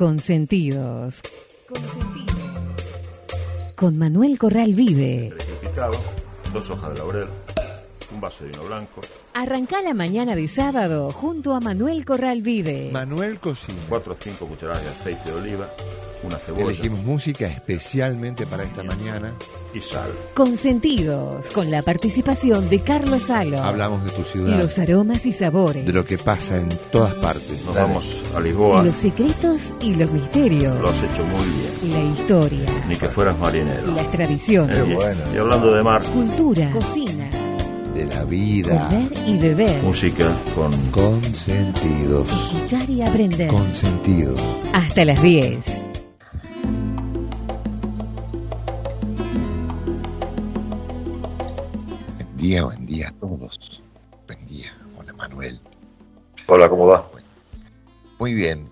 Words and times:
Consentidos. 0.00 1.20
Consentidos. 1.68 2.34
Con 3.76 3.98
Manuel 3.98 4.38
Corral 4.38 4.74
Vive. 4.74 5.34
dos 6.54 6.70
hojas 6.70 6.94
de 6.94 6.98
laurel, 7.00 7.26
un 8.12 8.20
vaso 8.20 8.44
de 8.44 8.50
vino 8.50 8.62
blanco, 8.64 9.00
Arrancá 9.34 9.80
la 9.82 9.94
mañana 9.94 10.34
de 10.34 10.48
sábado 10.48 11.10
junto 11.12 11.54
a 11.54 11.60
Manuel 11.60 12.04
Corral 12.04 12.42
Vive. 12.42 12.90
Manuel 12.92 13.38
Cocina. 13.38 13.78
cuatro 13.88 14.14
o 14.14 14.16
cinco 14.20 14.46
cucharadas 14.46 14.82
de 14.82 14.88
aceite 14.90 15.30
de 15.30 15.36
oliva, 15.36 15.68
una 16.24 16.36
cebolla 16.36 16.64
Elegimos 16.64 17.04
música 17.04 17.46
especialmente 17.46 18.44
para 18.46 18.64
esta 18.64 18.82
mañana. 18.82 19.32
y 19.72 19.80
sal. 19.80 20.10
Consentidos. 20.34 21.48
Con 21.50 21.70
la 21.70 21.82
participación 21.82 22.68
de 22.68 22.80
Carlos 22.80 23.22
Salo. 23.24 23.62
Hablamos 23.62 24.04
de 24.04 24.10
tu 24.10 24.22
ciudad, 24.24 24.58
Los 24.60 24.78
aromas 24.80 25.24
y 25.26 25.32
sabores. 25.32 25.86
de 25.86 25.92
lo 25.92 26.04
que 26.04 26.18
pasa 26.18 26.58
en 26.58 26.68
todas 26.90 27.14
partes. 27.14 27.64
Nos 27.64 27.76
vamos 27.76 28.22
a 28.36 28.40
Lisboa, 28.40 28.82
Los 28.82 28.98
secretos 28.98 29.72
y 29.80 29.94
los 29.94 30.10
misterios. 30.10 30.78
lo 30.80 30.88
has 30.88 31.02
hecho 31.04 31.22
muy 31.24 31.46
bien, 31.46 31.92
La 31.92 32.20
historia. 32.20 32.66
ni 32.88 32.96
que 32.96 33.08
fueras 33.08 33.38
marinero. 33.38 33.86
Las 33.94 34.10
tradiciones. 34.10 34.76
Y, 34.88 35.34
y 35.34 35.38
hablando 35.38 35.72
de 35.72 35.82
mar, 35.84 36.02
Cultura. 36.02 36.70
Cocina. 36.72 37.09
De 38.00 38.06
la 38.06 38.24
vida. 38.24 38.88
Comer 38.88 39.12
y 39.26 39.36
beber. 39.38 39.82
música 39.82 40.34
con 40.54 40.72
Consentidos. 40.90 42.32
Escuchar 42.32 42.88
y 42.88 43.02
aprender. 43.02 43.48
Consentidos. 43.48 44.40
Hasta 44.72 45.04
las 45.04 45.20
10. 45.20 45.84
Buen 52.16 52.36
día, 52.38 52.64
buen 52.64 52.86
día 52.86 53.08
a 53.08 53.12
todos. 53.12 53.82
Buen 54.26 54.46
día. 54.46 54.72
Hola 54.98 55.12
Manuel. 55.12 55.60
Hola, 56.46 56.70
¿cómo 56.70 56.86
va? 56.86 57.06
Muy 58.18 58.32
bien. 58.34 58.66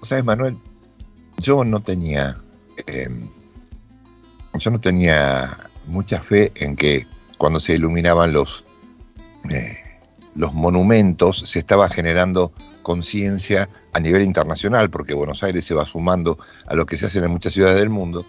¿Vos 0.00 0.08
sabes, 0.08 0.24
Manuel? 0.24 0.56
Yo 1.38 1.64
no 1.64 1.78
tenía. 1.80 2.38
eh, 2.86 3.08
yo 4.58 4.70
no 4.70 4.80
tenía 4.80 5.70
mucha 5.86 6.20
fe 6.20 6.50
en 6.56 6.74
que 6.76 7.06
cuando 7.44 7.60
se 7.60 7.74
iluminaban 7.74 8.32
los, 8.32 8.64
eh, 9.50 9.76
los 10.34 10.54
monumentos 10.54 11.40
se 11.44 11.58
estaba 11.58 11.90
generando 11.90 12.54
conciencia 12.82 13.68
a 13.92 14.00
nivel 14.00 14.22
internacional, 14.22 14.88
porque 14.88 15.12
Buenos 15.12 15.42
Aires 15.42 15.66
se 15.66 15.74
va 15.74 15.84
sumando 15.84 16.38
a 16.66 16.74
lo 16.74 16.86
que 16.86 16.96
se 16.96 17.04
hace 17.04 17.18
en 17.18 17.30
muchas 17.30 17.52
ciudades 17.52 17.78
del 17.78 17.90
mundo, 17.90 18.24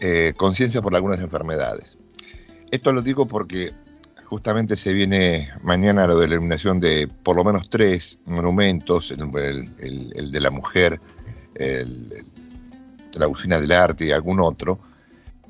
eh, 0.00 0.34
conciencia 0.36 0.82
por 0.82 0.94
algunas 0.94 1.20
enfermedades. 1.20 1.96
Esto 2.70 2.92
lo 2.92 3.00
digo 3.00 3.26
porque 3.26 3.72
justamente 4.26 4.76
se 4.76 4.92
viene 4.92 5.48
mañana 5.62 6.06
lo 6.06 6.18
de 6.18 6.28
la 6.28 6.34
iluminación 6.34 6.78
de 6.78 7.08
por 7.22 7.36
lo 7.36 7.42
menos 7.42 7.70
tres 7.70 8.18
monumentos, 8.26 9.12
el, 9.12 9.70
el- 10.14 10.30
de 10.30 10.40
la 10.40 10.50
mujer, 10.50 11.00
la 13.18 13.28
usina 13.28 13.58
del 13.58 13.72
arte 13.72 14.04
y 14.04 14.10
algún 14.12 14.40
otro, 14.40 14.78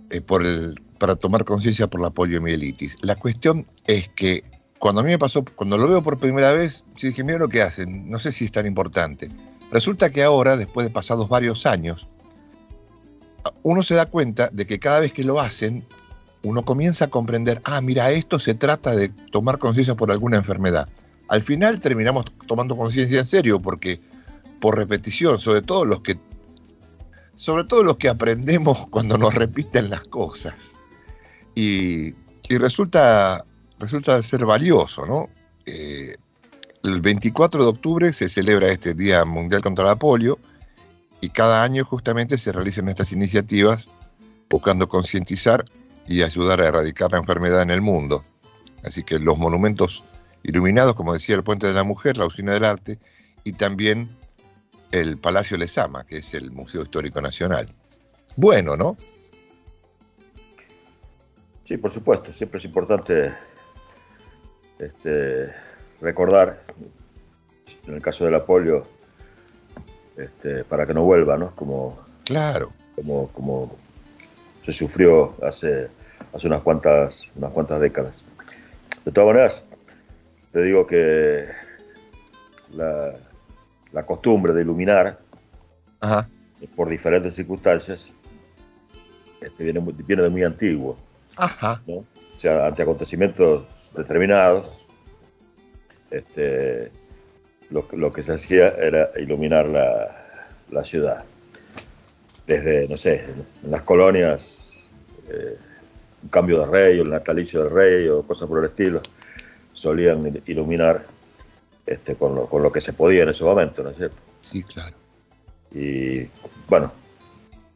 eh, 0.09 0.21
por 0.21 0.47
el, 0.47 0.81
para 0.99 1.17
tomar 1.17 1.45
conciencia 1.45 1.87
por 1.87 2.01
la 2.01 2.11
poliomielitis. 2.11 2.97
La 3.03 3.17
cuestión 3.17 3.67
es 3.87 4.09
que 4.09 4.45
cuando 4.79 5.01
a 5.01 5.05
mí 5.05 5.11
me 5.11 5.19
pasó, 5.19 5.45
cuando 5.45 5.79
lo 5.79 5.89
veo 5.89 6.03
por 6.03 6.19
primera 6.19 6.53
vez, 6.53 6.85
yo 6.97 7.09
dije, 7.09 7.25
mira 7.25 7.39
lo 7.39 7.49
que 7.49 7.63
hacen, 7.63 8.11
no 8.11 8.19
sé 8.19 8.33
si 8.33 8.45
es 8.45 8.53
tan 8.53 8.67
importante. 8.67 9.31
Resulta 9.71 10.11
que 10.11 10.23
ahora, 10.23 10.57
después 10.57 10.87
de 10.87 10.93
pasados 10.93 11.29
varios 11.29 11.67
años, 11.67 12.07
uno 13.63 13.83
se 13.83 13.95
da 13.95 14.07
cuenta 14.07 14.49
de 14.53 14.67
que 14.67 14.79
cada 14.79 15.01
vez 15.01 15.13
que 15.13 15.25
lo 15.25 15.41
hacen, 15.41 15.85
uno 16.43 16.65
comienza 16.65 17.07
a 17.07 17.11
comprender, 17.11 17.61
ah, 17.65 17.81
mira, 17.81 18.11
esto 18.11 18.39
se 18.39 18.55
trata 18.55 18.95
de 18.95 19.09
tomar 19.09 19.59
conciencia 19.59 19.95
por 19.95 20.13
alguna 20.13 20.37
enfermedad. 20.37 20.89
Al 21.29 21.43
final 21.43 21.81
terminamos 21.81 22.27
tomando 22.47 22.77
conciencia 22.77 23.19
en 23.19 23.27
serio, 23.27 23.61
porque 23.61 24.01
por 24.61 24.77
repetición, 24.77 25.39
sobre 25.39 25.63
todo 25.63 25.85
los 25.85 26.01
que 26.01 26.19
sobre 27.35 27.65
todo 27.65 27.83
los 27.83 27.97
que 27.99 28.09
aprendemos 28.09 28.87
cuando 28.91 29.19
nos 29.19 29.35
repiten 29.35 29.91
las 29.91 30.03
cosas. 30.03 30.76
Y, 31.57 32.15
y 32.49 32.59
resulta, 32.59 33.45
resulta 33.81 34.23
ser 34.23 34.45
valioso, 34.45 35.05
¿no? 35.05 35.29
Eh, 35.65 36.15
el 36.85 37.01
24 37.01 37.65
de 37.65 37.69
octubre 37.69 38.13
se 38.13 38.29
celebra 38.29 38.69
este 38.69 38.95
Día 38.95 39.25
Mundial 39.25 39.63
contra 39.63 39.85
la 39.85 39.97
Polio 39.97 40.39
y 41.21 41.31
cada 41.31 41.65
año 41.65 41.85
justamente 41.85 42.39
se 42.39 42.53
realizan 42.53 42.89
estas 42.89 43.11
iniciativas 43.11 43.89
buscando 44.49 44.87
concientizar 44.87 45.65
y 46.07 46.23
ayudar 46.23 46.61
a 46.61 46.69
erradicar 46.69 47.11
la 47.11 47.19
enfermedad 47.19 47.63
en 47.63 47.71
el 47.71 47.81
mundo. 47.81 48.23
Así 48.85 49.03
que 49.03 49.19
los 49.19 49.37
monumentos 49.37 50.05
iluminados, 50.45 50.95
como 50.95 51.13
decía 51.13 51.35
el 51.35 51.43
Puente 51.43 51.67
de 51.67 51.73
la 51.73 51.83
Mujer, 51.83 52.17
la 52.17 52.27
Usina 52.27 52.53
del 52.53 52.65
Arte, 52.65 53.01
y 53.43 53.55
también 53.55 54.17
el 54.93 55.19
Palacio 55.19 55.57
Lezama, 55.57 56.05
que 56.05 56.19
es 56.19 56.35
el 56.35 56.53
Museo 56.53 56.83
Histórico 56.83 57.21
Nacional. 57.21 57.75
Bueno, 58.37 58.77
¿no? 58.77 58.97
Sí, 61.67 61.77
por 61.79 61.91
supuesto, 61.91 62.33
siempre 62.33 62.59
es 62.59 62.65
importante 62.65 63.33
este, 64.79 65.53
recordar, 66.01 66.63
en 67.89 67.95
el 67.95 68.01
caso 68.01 68.25
de 68.25 68.31
la 68.31 68.45
polio, 68.47 68.87
este, 70.17 70.63
para 70.63 70.87
que 70.87 70.95
no 70.95 71.03
vuelva, 71.03 71.37
¿no? 71.37 71.51
Como, 71.57 71.99
Claro. 72.25 72.73
como, 72.95 73.29
como 73.33 73.77
se 74.65 74.71
sufrió 74.73 75.35
hace, 75.43 75.89
hace 76.33 76.47
unas, 76.47 76.63
cuantas, 76.63 77.23
unas 77.35 77.51
cuantas 77.51 77.81
décadas. 77.81 78.23
De 79.05 79.11
todas 79.11 79.27
maneras, 79.27 79.67
te 80.53 80.63
digo 80.63 80.87
que 80.87 81.49
la, 82.75 83.13
la 83.93 84.07
costumbre 84.07 84.53
de 84.53 84.63
iluminar 84.63 85.19
Ajá. 86.01 86.29
por 86.77 86.89
diferentes 86.89 87.35
circunstancias 87.35 88.09
este, 89.41 89.65
viene, 89.65 89.81
viene 90.07 90.23
de 90.23 90.29
muy 90.29 90.45
antiguo. 90.45 90.97
Ajá. 91.37 91.83
¿no? 91.87 91.95
O 91.95 92.41
sea, 92.41 92.67
ante 92.67 92.83
acontecimientos 92.83 93.65
determinados, 93.97 94.69
este, 96.11 96.91
lo, 97.71 97.87
que- 97.89 97.97
lo 97.97 98.13
que 98.13 98.23
se 98.23 98.33
hacía 98.33 98.69
era 98.71 99.11
iluminar 99.19 99.67
la, 99.69 100.49
la 100.71 100.85
ciudad. 100.85 101.25
Desde, 102.47 102.87
no 102.89 102.97
sé, 102.97 103.25
en 103.65 103.71
las 103.71 103.83
colonias, 103.83 104.57
eh, 105.29 105.57
un 106.23 106.29
cambio 106.29 106.61
de 106.61 106.67
rey, 106.67 106.99
o 107.01 107.03
el 107.03 107.11
natalicio 107.11 107.65
del 107.65 107.73
rey, 107.73 108.09
o 108.09 108.23
cosas 108.23 108.49
por 108.49 108.59
el 108.61 108.67
estilo, 108.67 109.01
solían 109.75 110.21
il- 110.23 110.43
iluminar 110.47 111.05
este, 111.87 112.15
con, 112.15 112.35
lo, 112.35 112.47
con 112.47 112.63
lo 112.63 112.71
que 112.73 112.81
se 112.81 112.93
podía 112.93 113.25
en 113.25 113.31
ese 113.31 113.45
momento, 113.45 113.83
¿no 113.83 113.91
es 113.91 113.97
cierto? 113.97 114.17
Sí, 114.41 114.63
claro. 114.63 114.95
Y 115.73 116.27
bueno, 116.69 116.93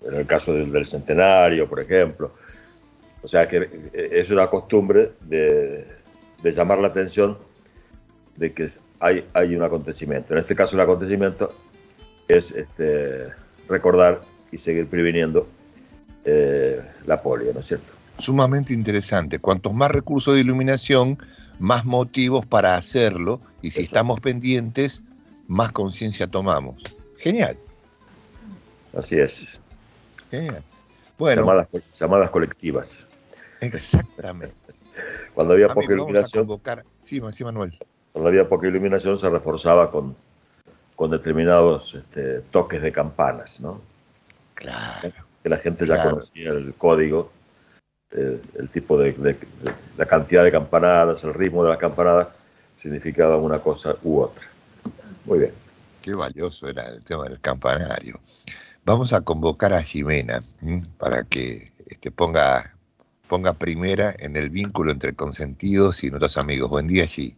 en 0.06 0.14
el 0.14 0.26
caso 0.26 0.52
del, 0.54 0.70
del 0.72 0.86
centenario, 0.86 1.68
por 1.68 1.80
ejemplo. 1.80 2.32
O 3.22 3.28
sea 3.28 3.48
que 3.48 3.58
eh, 3.92 4.08
es 4.12 4.30
una 4.30 4.48
costumbre 4.48 5.12
de, 5.22 5.86
de 6.42 6.52
llamar 6.52 6.78
la 6.78 6.88
atención 6.88 7.38
de 8.36 8.52
que 8.52 8.70
hay, 9.00 9.24
hay 9.34 9.54
un 9.54 9.62
acontecimiento. 9.62 10.32
En 10.34 10.40
este 10.40 10.54
caso 10.54 10.74
el 10.76 10.80
acontecimiento 10.80 11.54
es 12.28 12.50
este, 12.52 13.28
recordar 13.68 14.20
y 14.52 14.58
seguir 14.58 14.86
previniendo 14.86 15.46
eh, 16.24 16.80
la 17.06 17.22
polio, 17.22 17.52
¿no 17.52 17.60
es 17.60 17.66
cierto? 17.66 17.92
Sumamente 18.18 18.72
interesante. 18.74 19.38
Cuantos 19.38 19.72
más 19.72 19.90
recursos 19.90 20.34
de 20.34 20.40
iluminación, 20.40 21.18
más 21.58 21.84
motivos 21.84 22.44
para 22.46 22.76
hacerlo. 22.76 23.40
Y 23.62 23.70
si 23.70 23.80
Eso. 23.82 23.86
estamos 23.86 24.20
pendientes, 24.20 25.02
más 25.48 25.72
conciencia 25.72 26.26
tomamos. 26.26 26.82
Genial. 27.18 27.56
Así 28.96 29.18
es. 29.18 29.38
Genial. 30.30 30.62
Bueno, 31.18 31.42
Llamadas, 31.42 31.68
llamadas 31.98 32.30
colectivas. 32.30 32.96
Exactamente. 33.60 34.54
Cuando 35.34 35.54
había 35.54 35.68
poca 35.68 35.92
iluminación. 35.92 36.46
Sí, 36.98 37.20
sí, 37.32 37.44
Manuel. 37.44 37.78
cuando 38.12 38.28
había 38.28 38.48
poca 38.48 38.66
iluminación 38.66 39.18
se 39.18 39.28
reforzaba 39.30 39.90
con, 39.90 40.16
con 40.96 41.10
determinados 41.10 41.94
este, 41.94 42.40
toques 42.50 42.82
de 42.82 42.92
campanas, 42.92 43.60
¿no? 43.60 43.80
Claro. 44.54 45.12
Que 45.42 45.48
la 45.48 45.56
gente 45.58 45.86
ya 45.86 45.94
Claro. 45.94 46.10
conocía 46.10 46.50
el 46.50 46.74
código, 46.74 47.30
eh, 48.10 48.40
el 48.58 48.68
tipo 48.68 48.98
de, 48.98 49.12
de- 49.12 49.34
de- 49.34 49.38
la 49.96 50.06
cantidad 50.06 50.42
de 50.44 50.50
campanadas, 50.52 51.22
el 51.24 51.32
ritmo 51.32 51.62
de 51.62 51.70
las 51.70 51.78
campanadas, 51.78 52.28
significaba 52.82 53.36
una 53.36 53.60
cosa 53.60 53.96
u 54.02 54.20
otra. 54.20 54.44
Muy 55.24 55.38
bien. 55.38 55.52
Qué 56.02 56.14
valioso 56.14 56.66
era 56.68 56.88
el 56.88 57.02
tema 57.04 57.24
del 57.24 57.40
campanario. 57.40 58.18
Vamos 58.84 59.12
a 59.12 59.20
convocar 59.20 59.72
a 59.74 59.82
Jimena 59.82 60.42
¿m? 60.62 60.82
para 60.98 61.22
que 61.24 61.70
este, 61.86 62.10
ponga, 62.10 62.74
ponga 63.30 63.52
primera 63.52 64.12
en 64.18 64.36
el 64.36 64.50
vínculo 64.50 64.90
entre 64.90 65.14
consentidos 65.14 66.02
y 66.02 66.10
nuestros 66.10 66.36
amigos. 66.36 66.68
Buen 66.68 66.88
día, 66.88 67.04
G. 67.04 67.36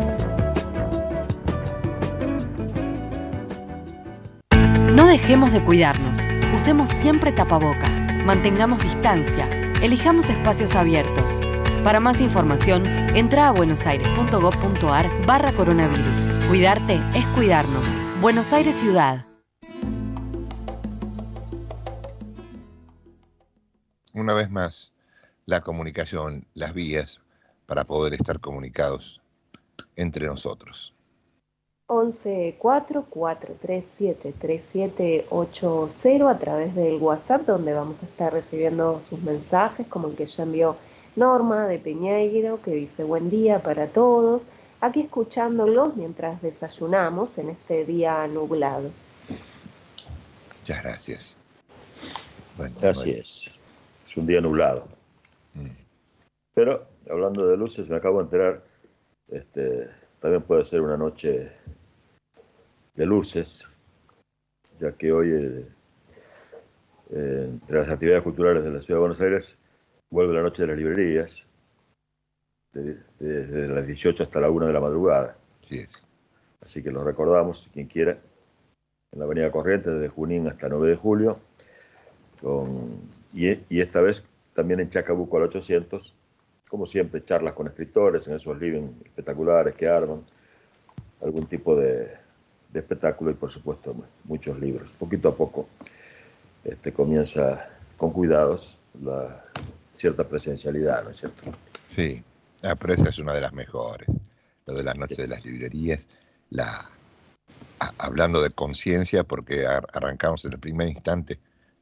dejemos 5.13 5.51
de 5.51 5.63
cuidarnos. 5.63 6.21
Usemos 6.56 6.89
siempre 6.89 7.31
tapaboca. 7.31 7.88
Mantengamos 8.25 8.81
distancia. 8.81 9.48
Elijamos 9.83 10.27
espacios 10.27 10.74
abiertos. 10.74 11.39
Para 11.83 12.00
más 12.00 12.19
información, 12.19 12.83
entra 13.15 13.48
a 13.48 13.51
buenosaires.gov.ar 13.51 15.07
barra 15.27 15.51
coronavirus. 15.51 16.31
Cuidarte 16.50 17.00
es 17.13 17.27
cuidarnos. 17.36 17.95
Buenos 18.21 18.54
Aires 18.54 18.75
Ciudad. 18.75 19.27
una 24.15 24.33
vez 24.33 24.50
más 24.50 24.94
la 25.45 25.62
comunicación, 25.62 26.45
las 26.54 26.74
vías 26.74 27.19
para 27.65 27.83
poder 27.83 28.13
estar 28.13 28.39
comunicados 28.39 29.21
entre 29.95 30.25
nosotros. 30.27 30.94
11 31.88 32.56
4 32.58 33.06
437 33.10 34.34
3780 34.40 36.30
a 36.30 36.40
través 36.40 36.76
del 36.76 37.02
WhatsApp 37.02 37.42
donde 37.46 37.74
vamos 37.74 37.96
a 38.02 38.06
estar 38.06 38.32
recibiendo 38.34 39.02
sus 39.02 39.22
mensajes 39.22 39.88
como 39.88 40.08
el 40.08 40.16
que 40.16 40.28
ya 40.28 40.44
envió 40.44 40.78
Norma 41.16 41.68
de 41.68 41.80
Peñeiro 41.80 42.62
que 42.62 42.72
dice 42.72 43.04
buen 43.04 43.30
día 43.30 43.60
para 43.60 43.88
todos 43.88 44.44
aquí 44.82 45.02
escuchándolos 45.02 45.96
mientras 45.96 46.42
desayunamos 46.42 47.38
en 47.38 47.50
este 47.50 47.86
día 47.86 48.26
nublado 48.28 48.90
Muchas 50.60 50.84
gracias. 50.84 51.38
Bueno, 52.56 52.76
Así 52.82 53.12
es 53.12 53.50
un 54.16 54.28
día 54.28 54.42
nublado. 54.42 54.88
Mm. 55.54 55.68
Pero 56.54 56.88
hablando 57.10 57.48
de 57.48 57.58
luces, 57.58 57.90
me 57.90 57.98
acabo 57.98 58.20
de 58.20 58.24
enterar, 58.26 58.64
este, 59.30 59.90
también 60.24 60.44
puede 60.44 60.64
ser 60.64 60.80
una 60.80 60.96
noche 60.96 61.52
de 62.96 63.06
luces, 63.06 63.68
ya 64.80 64.94
que 64.94 65.12
hoy, 65.12 65.31
eh, 65.31 65.68
eh, 67.12 67.50
entre 67.52 67.80
las 67.80 67.90
actividades 67.90 68.24
culturales 68.24 68.64
de 68.64 68.72
la 68.72 68.81
Ciudad 68.81 69.00
de 69.00 69.02
Buenos 69.02 69.20
Aires, 69.20 69.58
vuelve 70.10 70.34
la 70.34 70.44
noche 70.44 70.62
de 70.62 70.70
las 70.70 70.78
librerías, 70.78 71.44
desde 72.72 73.68
las 73.68 73.86
18 73.86 74.24
hasta 74.24 74.40
la 74.40 74.50
1 74.50 74.68
de 74.68 74.72
la 74.72 74.80
madrugada. 74.80 75.36
Así 75.62 75.80
es. 75.80 76.10
Así 76.62 76.81
que 76.81 76.90
lo 76.90 77.04
recordamos, 77.04 77.70
quien 77.74 77.88
quiera, 77.88 78.18
en 79.12 79.20
la 79.20 79.25
Avenida 79.25 79.52
Corrientes, 79.52 79.92
desde 79.92 80.08
Junín 80.08 80.48
hasta 80.48 80.70
9 80.70 80.88
de 80.88 80.96
julio, 80.96 81.38
con 82.40 82.98
y, 83.34 83.81
esta 83.81 84.00
vez 84.00 84.24
también 84.54 84.80
en 84.80 84.90
Chacabuco 84.90 85.36
al 85.36 85.44
800, 85.44 86.16
como 86.74 86.88
siempre, 86.88 87.24
charlas 87.24 87.54
con 87.54 87.68
escritores 87.68 88.28
en 88.28 88.34
esos 88.34 88.60
living 88.60 88.96
espectaculares 89.06 89.75
que 89.75 89.88
arman, 89.88 90.24
algún 91.22 91.46
tipo 91.46 91.75
de, 91.75 92.18
espectáculo 92.74 93.30
y 93.30 93.36
por 93.36 93.52
supuesto 93.52 93.96
muchos 94.24 94.60
libros. 94.60 94.90
Poquito 94.98 95.30
a 95.30 95.38
poco 95.38 95.68
este, 96.64 96.92
comienza 96.92 97.70
con 97.96 98.12
cuidados 98.12 98.75
la 99.04 99.46
cierta 99.94 100.28
presencialidad, 100.28 101.04
¿no 101.04 101.12
es 101.12 101.18
cierto? 101.18 101.44
Sí, 101.86 102.24
la 102.64 102.75
presa 102.75 103.10
es 103.10 103.20
una 103.20 103.34
de 103.34 103.42
las 103.42 103.54
mejores. 103.54 104.08
Lo 104.66 104.74
de 104.74 104.81
la 104.81 104.96
noche 104.96 105.22
de 105.22 105.28
las 105.28 105.46
librerías, 105.46 106.08
la 106.50 106.90
hablando 108.00 108.42
de 108.42 108.50
conciencia, 108.50 109.24
porque 109.24 109.68
arrancamos 109.68 110.44
en 110.46 110.54
el 110.54 110.60
primer 110.60 110.88
instante 110.88 111.38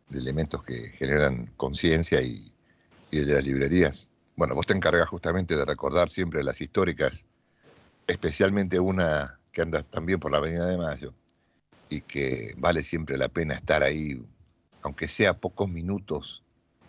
de 0.09 0.19
elementos 0.19 0.61
que 0.65 0.89
generan 0.89 1.49
conciencia 1.55 2.21
y, 2.21 2.51
el 3.13 3.25
de 3.25 3.33
las 3.35 3.45
librerías. 3.45 4.10
Bueno, 4.41 4.55
vos 4.55 4.65
te 4.65 4.73
encargas 4.73 5.07
justamente 5.07 5.55
de 5.55 5.63
recordar 5.65 6.09
siempre 6.09 6.43
las 6.43 6.61
históricas, 6.61 7.27
especialmente 8.07 8.79
una 8.79 9.39
que 9.51 9.61
anda 9.61 9.83
también 9.83 10.19
por 10.19 10.31
la 10.31 10.39
Avenida 10.39 10.65
de 10.65 10.79
Mayo 10.79 11.13
y 11.89 12.01
que 12.01 12.55
vale 12.57 12.81
siempre 12.81 13.19
la 13.19 13.29
pena 13.29 13.53
estar 13.53 13.83
ahí, 13.83 14.19
aunque 14.81 15.07
sea 15.07 15.35
pocos 15.35 15.69
minutos 15.69 16.43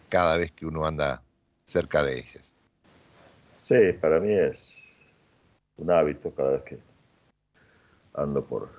cada 0.09 0.39
vez 0.39 0.51
que 0.53 0.65
uno 0.65 0.87
anda 0.87 1.23
cerca 1.67 2.03
de 2.03 2.21
ellas. 2.21 2.55
Sí, 3.59 3.93
para 4.01 4.19
mí 4.19 4.33
es 4.33 4.73
un 5.77 5.91
hábito 5.91 6.31
cada 6.35 6.53
vez 6.53 6.63
que 6.63 6.79
ando 8.15 8.43
por 8.43 8.71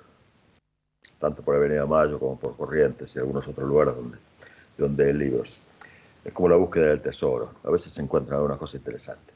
tanto 1.20 1.42
por 1.42 1.54
Avenida 1.54 1.86
Mayo 1.86 2.18
como 2.18 2.36
por 2.36 2.56
Corrientes 2.56 3.14
y 3.14 3.20
algunos 3.20 3.46
otros 3.46 3.68
lugares 3.68 3.94
donde 3.94 4.18
donde 4.76 5.04
hay 5.06 5.12
libros. 5.12 5.60
Es 6.24 6.32
como 6.32 6.48
la 6.48 6.56
búsqueda 6.56 6.86
del 6.86 7.02
tesoro. 7.02 7.52
A 7.62 7.70
veces 7.70 7.92
se 7.92 8.00
encuentran 8.00 8.36
algunas 8.36 8.58
cosas 8.58 8.76
interesantes. 8.76 9.34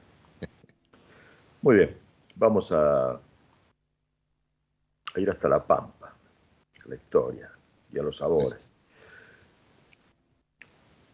Muy 1.61 1.77
bien, 1.77 1.97
vamos 2.37 2.73
a, 2.73 3.21
ir 5.17 5.29
hasta 5.29 5.49
La 5.49 5.63
Pampa, 5.63 6.07
a 6.07 6.89
la 6.89 6.95
historia 6.95 7.51
y 7.93 7.99
a 7.99 8.03
los 8.03 8.17
sabores. 8.17 8.61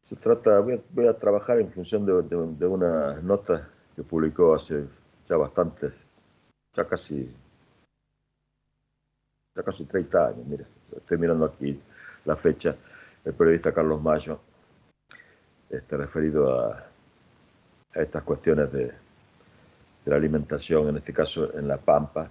Se 0.04 0.16
trata, 0.16 0.60
voy 0.60 1.06
a, 1.08 1.18
trabajar 1.18 1.58
en 1.58 1.72
función 1.72 2.04
de, 2.04 2.22
de, 2.22 2.66
una 2.66 3.14
nota 3.22 3.68
que 3.96 4.02
publicó 4.02 4.54
hace 4.54 4.84
ya 5.26 5.36
bastantes, 5.38 5.94
ya 6.74 6.86
casi, 6.86 7.34
ya 9.56 9.62
casi 9.62 9.86
30 9.86 10.26
años, 10.26 10.46
mire, 10.46 10.66
estoy 10.94 11.16
mirando 11.16 11.46
aquí 11.46 11.80
la 12.26 12.36
fecha, 12.36 12.76
el 13.24 13.32
periodista 13.32 13.72
Carlos 13.72 14.02
Mayo, 14.02 14.38
este, 15.76 15.96
referido 15.96 16.60
a, 16.60 16.86
estas 17.94 18.22
cuestiones 18.22 18.72
de, 18.72 18.92
la 20.06 20.16
alimentación, 20.16 20.88
en 20.88 20.96
este 20.98 21.12
caso 21.12 21.56
en 21.56 21.66
La 21.66 21.78
Pampa, 21.78 22.28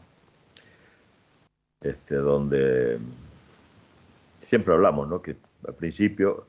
este, 1.82 2.16
donde 2.16 3.00
siempre 4.44 4.74
hablamos, 4.74 5.08
¿no? 5.08 5.22
que 5.22 5.36
al 5.68 5.74
principio 5.74 6.46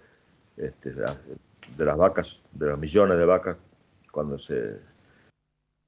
este, 0.57 0.91
de 0.93 1.85
las 1.85 1.97
vacas, 1.97 2.41
de 2.53 2.67
los 2.67 2.79
millones 2.79 3.17
de 3.17 3.25
vacas, 3.25 3.57
cuando 4.11 4.39
se, 4.39 4.79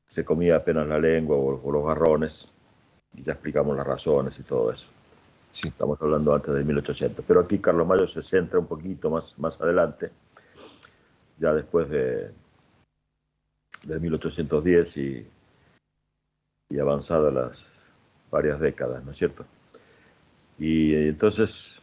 se 0.06 0.24
comía 0.24 0.56
apenas 0.56 0.88
la 0.88 0.98
lengua 0.98 1.36
o 1.36 1.70
los 1.70 1.86
garrones, 1.86 2.50
y 3.14 3.22
ya 3.22 3.32
explicamos 3.32 3.76
las 3.76 3.86
razones 3.86 4.38
y 4.38 4.42
todo 4.42 4.72
eso. 4.72 4.86
Sí. 5.50 5.68
Estamos 5.68 6.00
hablando 6.02 6.34
antes 6.34 6.54
de 6.54 6.64
1800. 6.64 7.24
Pero 7.26 7.40
aquí 7.40 7.58
Carlos 7.58 7.86
Mayo 7.86 8.06
se 8.06 8.22
centra 8.22 8.58
un 8.58 8.66
poquito 8.66 9.10
más, 9.10 9.38
más 9.38 9.60
adelante, 9.60 10.10
ya 11.38 11.52
después 11.52 11.88
de, 11.88 12.30
de 13.84 14.00
1810 14.00 14.96
y, 14.96 15.26
avanzadas 16.80 17.32
las 17.32 17.66
varias 18.30 18.60
décadas, 18.60 19.02
¿no 19.04 19.12
es 19.12 19.16
cierto? 19.16 19.46
Y 20.58 20.94
entonces 20.94 21.80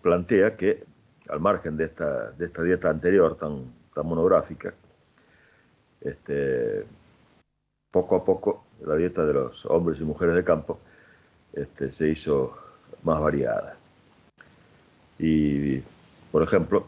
plantea 0.00 0.56
que, 0.56 0.84
al 1.28 1.40
margen 1.40 1.76
de 1.76 1.84
esta, 1.84 2.30
de 2.30 2.46
esta 2.46 2.62
dieta 2.62 2.88
anterior 2.88 3.36
tan, 3.36 3.72
tan 3.94 4.06
monográfica, 4.06 4.72
este, 6.00 6.86
poco 7.90 8.16
a 8.16 8.24
poco 8.24 8.64
la 8.86 8.94
dieta 8.96 9.24
de 9.24 9.32
los 9.32 9.66
hombres 9.66 10.00
y 10.00 10.04
mujeres 10.04 10.34
de 10.34 10.44
campo 10.44 10.78
este, 11.52 11.90
se 11.90 12.08
hizo 12.08 12.56
más 13.02 13.20
variada. 13.20 13.76
Y, 15.18 15.80
por 16.30 16.42
ejemplo, 16.42 16.86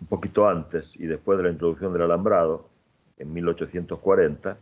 un 0.00 0.06
poquito 0.06 0.48
antes 0.48 0.98
y 0.98 1.06
después 1.06 1.38
de 1.38 1.44
la 1.44 1.50
introducción 1.50 1.92
del 1.92 2.02
alambrado, 2.02 2.68
en 3.18 3.32
1840, 3.32 4.56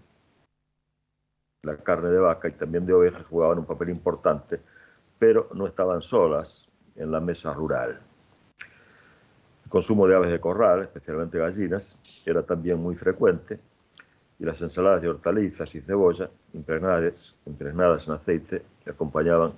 la 1.62 1.76
carne 1.76 2.08
de 2.08 2.18
vaca 2.18 2.48
y 2.48 2.52
también 2.52 2.86
de 2.86 2.92
ovejas 2.92 3.26
jugaban 3.26 3.58
un 3.58 3.64
papel 3.64 3.90
importante, 3.90 4.60
pero 5.18 5.48
no 5.54 5.66
estaban 5.66 6.02
solas 6.02 6.68
en 6.96 7.10
la 7.12 7.20
mesa 7.20 7.52
rural. 7.52 8.00
El 9.64 9.70
consumo 9.70 10.06
de 10.06 10.16
aves 10.16 10.30
de 10.30 10.40
corral, 10.40 10.82
especialmente 10.82 11.38
gallinas, 11.38 11.98
era 12.24 12.42
también 12.42 12.78
muy 12.78 12.96
frecuente 12.96 13.60
y 14.38 14.44
las 14.44 14.60
ensaladas 14.62 15.02
de 15.02 15.08
hortalizas 15.08 15.74
y 15.74 15.80
cebolla 15.80 16.30
impregnadas, 16.54 17.36
impregnadas 17.44 18.06
en 18.06 18.14
aceite 18.14 18.62
acompañaban 18.86 19.52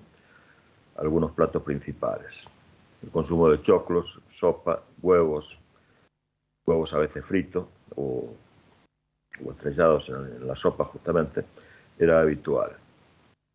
algunos 0.96 1.32
platos 1.32 1.62
principales. 1.62 2.44
El 3.02 3.10
consumo 3.10 3.48
de 3.48 3.62
choclos, 3.62 4.20
sopa, 4.30 4.82
huevos, 5.00 5.59
huevos 6.70 6.94
a 6.94 6.98
veces 6.98 7.24
fritos 7.24 7.66
o, 7.96 8.32
estrellados 9.50 10.08
en, 10.08 10.46
la 10.46 10.54
sopa 10.54 10.84
justamente, 10.84 11.44
era 11.98 12.20
habitual. 12.20 12.76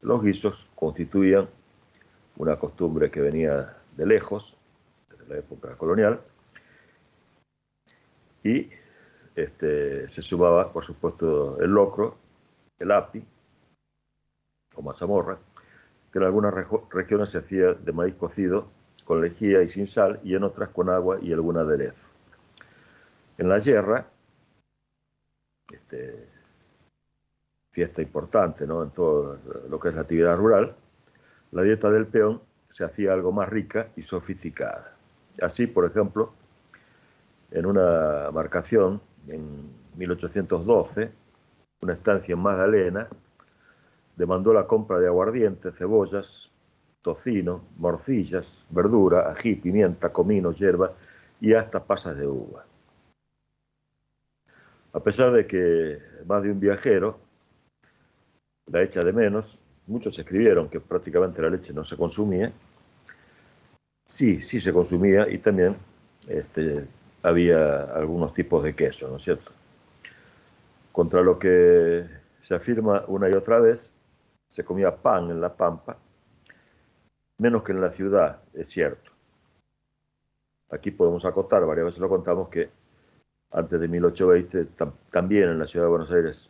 Los 0.02 0.22
guisos 0.22 0.68
constituían 0.76 1.48
una 2.38 2.58
costumbre 2.58 3.10
que 3.10 3.22
venía 3.22 3.78
de 3.96 4.06
lejos, 4.06 4.56
desde 5.10 5.28
la 5.28 5.40
época 5.40 5.76
colonial, 5.76 6.20
y 8.44 8.70
este, 9.36 10.10
se 10.10 10.22
sumaba, 10.22 10.72
por 10.72 10.84
supuesto, 10.84 11.60
el 11.62 11.72
locro, 11.72 12.18
el 12.78 12.92
api 12.92 13.24
o 14.76 14.82
mazamorra, 14.82 15.38
que 16.12 16.20
en 16.20 16.26
algunas 16.26 16.54
regiones 16.92 17.30
se 17.30 17.38
hacía 17.38 17.74
de 17.74 17.92
maíz 17.94 18.16
cocido 18.16 18.68
con 19.06 19.22
lejía 19.22 19.62
y 19.62 19.70
sin 19.70 19.88
sal, 19.88 20.20
y 20.24 20.36
en 20.36 20.44
otras 20.44 20.70
con 20.70 20.90
agua 20.90 21.20
y 21.22 21.32
algún 21.32 21.58
aderezo. 21.58 22.15
En 23.38 23.50
la 23.50 23.60
sierra, 23.60 24.06
este, 25.72 26.30
fiesta 27.72 28.02
importante 28.02 28.66
¿no? 28.66 28.84
en 28.84 28.92
todo 28.92 29.38
lo 29.70 29.80
que 29.80 29.90
es 29.90 29.96
la 29.96 30.02
actividad 30.02 30.38
rural, 30.38 30.76
la 31.52 31.62
dieta 31.64 31.90
del 31.90 32.08
peón 32.08 32.42
se 32.70 32.86
hacía 32.86 33.14
algo 33.14 33.32
más 33.32 33.50
rica 33.50 33.90
y 33.96 34.04
sofisticada. 34.04 34.96
Así, 35.42 35.68
por 35.68 35.86
ejemplo, 35.86 36.34
en 37.52 37.66
una 37.66 38.30
marcación 38.34 39.02
en 39.28 39.70
1812, 39.98 41.12
una 41.82 41.94
estancia 41.94 42.34
en 42.34 42.40
Magdalena, 42.40 43.08
demandó 44.16 44.54
la 44.54 44.66
compra 44.66 44.98
de 45.00 45.08
aguardiente, 45.08 45.72
cebollas, 45.72 46.52
tocino, 47.02 47.64
morcillas, 47.78 48.66
verdura, 48.70 49.32
ají, 49.32 49.56
pimienta, 49.56 50.12
comino, 50.12 50.52
hierba 50.52 50.94
y 51.40 51.54
hasta 51.54 51.84
pasas 51.84 52.18
de 52.18 52.28
uva. 52.28 52.66
A 54.96 55.02
pesar 55.02 55.34
de 55.34 55.46
que 55.46 56.00
más 56.26 56.42
de 56.42 56.52
un 56.52 56.60
viajero 56.62 57.20
la 58.68 58.82
echa 58.82 59.04
de 59.04 59.12
menos, 59.12 59.60
muchos 59.88 60.18
escribieron 60.18 60.70
que 60.70 60.80
prácticamente 60.80 61.42
la 61.42 61.50
leche 61.50 61.74
no 61.74 61.84
se 61.84 61.98
consumía. 61.98 62.54
Sí, 64.06 64.42
sí 64.42 64.62
se 64.62 64.72
consumía 64.72 65.28
y 65.30 65.40
también 65.40 65.76
este, 66.30 66.88
había 67.24 67.82
algunos 67.82 68.34
tipos 68.34 68.64
de 68.64 68.74
queso, 68.74 69.10
¿no 69.10 69.18
es 69.18 69.24
cierto? 69.24 69.52
Contra 70.94 71.22
lo 71.22 71.38
que 71.38 72.06
se 72.42 72.56
afirma 72.56 73.04
una 73.08 73.30
y 73.30 73.34
otra 73.34 73.60
vez, 73.60 73.92
se 74.48 74.64
comía 74.64 74.96
pan 74.96 75.30
en 75.30 75.42
la 75.42 75.54
pampa, 75.54 75.98
menos 77.38 77.64
que 77.64 77.74
en 77.74 77.82
la 77.82 77.92
ciudad, 77.92 78.40
es 78.54 78.70
cierto. 78.70 79.12
Aquí 80.70 80.90
podemos 80.92 81.26
acotar, 81.26 81.66
varias 81.66 81.88
veces 81.88 82.00
lo 82.00 82.08
contamos, 82.08 82.48
que 82.48 82.85
antes 83.56 83.80
de 83.80 83.88
1820 83.88 84.68
también 85.10 85.50
en 85.50 85.60
la 85.60 85.66
ciudad 85.66 85.86
de 85.86 85.90
Buenos 85.90 86.12
Aires 86.12 86.50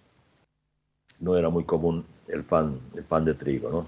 no 1.20 1.38
era 1.38 1.50
muy 1.50 1.64
común 1.64 2.04
el 2.28 2.44
pan, 2.44 2.80
el 2.96 3.04
pan 3.04 3.24
de 3.24 3.36
trigo, 3.36 3.70
¿no? 3.70 3.88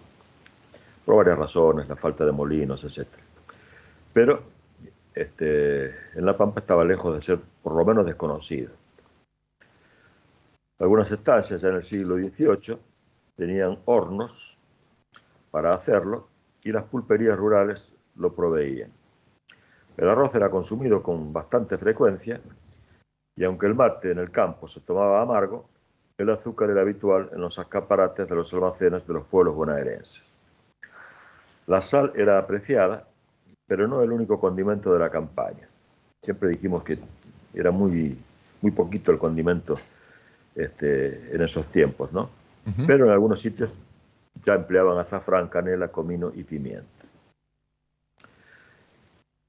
Por 1.04 1.18
varias 1.18 1.38
razones, 1.38 1.90
la 1.90 1.96
falta 1.96 2.26
de 2.26 2.32
molinos, 2.32 2.84
etc. 2.84 3.08
Pero 4.14 4.44
este, 5.16 5.88
en 5.88 6.26
La 6.26 6.38
Pampa 6.38 6.60
estaba 6.60 6.86
lejos 6.86 7.16
de 7.16 7.22
ser 7.22 7.40
por 7.64 7.74
lo 7.76 7.84
menos 7.84 8.06
desconocido. 8.06 8.72
Algunas 10.80 11.12
estancias 11.12 11.64
en 11.64 11.76
el 11.76 11.84
siglo 11.84 12.18
XVIII 12.18 12.78
tenían 13.36 13.80
hornos 13.86 14.58
para 15.50 15.72
hacerlo 15.72 16.28
y 16.64 16.72
las 16.72 16.84
pulperías 16.84 17.36
rurales 17.36 17.92
lo 18.16 18.34
proveían. 18.34 18.92
El 19.98 20.08
arroz 20.08 20.36
era 20.36 20.52
consumido 20.52 21.02
con 21.02 21.34
bastante 21.34 21.80
frecuencia 21.80 22.40
y 23.38 23.46
aunque 23.46 23.67
el 23.67 23.75
mate 23.75 24.12
en 24.12 24.17
el 24.17 24.32
campo 24.32 24.67
se 24.67 24.82
tomaba 24.82 25.22
amargo, 25.22 25.70
el 26.17 26.29
azúcar 26.29 26.72
era 26.72 26.82
habitual 26.82 27.29
en 27.32 27.39
los 27.39 27.58
escaparates 27.58 28.27
de 28.27 28.36
los 28.36 28.53
almacenes 28.53 29.08
de 29.08 29.13
los 29.13 29.25
pueblos 29.25 29.56
bonaerenses. 29.56 30.24
La 31.67 31.82
sal 31.82 32.12
era 32.15 32.39
apreciada 32.39 33.08
pero 33.67 33.88
no 33.88 34.01
el 34.01 34.12
único 34.12 34.39
condimento 34.39 34.94
de 34.94 35.00
la 35.00 35.10
campaña. 35.10 35.67
Siempre 36.24 36.50
dijimos 36.50 36.84
que 36.84 36.98
era 37.53 37.70
muy, 37.70 38.17
muy 38.62 38.72
poquito 38.72 39.12
el 39.12 39.20
condimento 39.20 39.75
este, 40.56 41.36
en 41.36 41.41
esos 41.41 41.65
tiempos, 41.67 42.12
¿no? 42.13 42.29
Pero 42.86 43.06
en 43.06 43.12
algunos 43.12 43.39
sitios 43.39 43.77
ya 44.44 44.56
empleaban 44.56 44.98
azafrán, 44.98 45.48
canela, 45.48 45.88
comino 45.88 46.32
y 46.36 46.44
pimienta. 46.44 46.86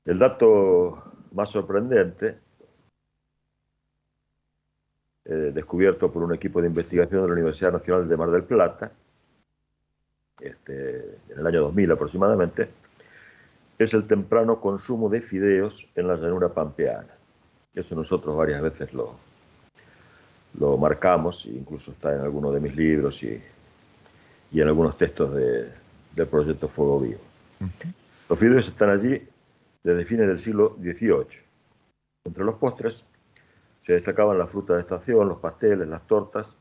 El 0.05 0.21
dato 0.21 1.03
más 1.33 1.51
sorprendente, 1.51 2.39
eh, 5.31 5.53
descubierto 5.55 6.11
por 6.11 6.23
un 6.23 6.35
equipo 6.35 6.63
de 6.63 6.69
investigación 6.69 7.21
de 7.21 7.27
la 7.27 7.35
Universidad 7.35 7.73
Nacional 7.73 8.09
de 8.09 8.17
Mar 8.17 8.31
del 8.31 8.45
Plata, 8.45 8.91
este, 10.41 11.19
en 11.29 11.39
el 11.39 11.47
año 11.47 11.61
2000 11.61 11.93
aproximadamente, 11.93 12.69
es 13.79 13.93
el 13.93 14.07
temprano 14.07 14.59
consumo 14.59 15.11
de 15.11 15.21
fideos 15.21 15.87
en 15.95 16.09
la 16.09 16.17
llanura 16.17 16.49
pampeana. 16.49 17.15
Eso 17.75 17.95
nosotros 17.95 18.35
varias 18.37 18.63
veces 18.63 18.95
lo, 18.95 19.17
lo 20.59 20.79
marcamos, 20.79 21.45
incluso 21.45 21.91
está 21.91 22.15
en 22.15 22.23
algunos 22.23 22.55
de 22.55 22.61
mis 22.61 22.75
libros 22.75 23.23
y, 23.23 23.39
en 24.53 24.67
algunos 24.67 24.97
textos 24.97 25.35
del 25.35 26.27
proyecto 26.27 26.69
Fuego 26.69 27.01
Vivo. 27.01 27.21
Los 28.31 28.39
fideos 28.39 28.67
están 28.67 28.89
allí 28.89 29.23
desde 29.83 30.05
fines 30.07 30.27
del 30.27 30.39
siglo 30.39 30.75
XVIII. 30.81 31.43
Entre 32.25 32.45
los 32.45 32.55
postres 32.55 33.05
se 33.89 33.95
destacaban 33.95 34.37
las 34.37 34.51
frutas 34.51 34.77
de 34.77 34.83
estación, 34.83 35.31
los 35.31 35.39
pasteles, 35.39 35.89
las 35.89 36.07
tortas 36.07 36.55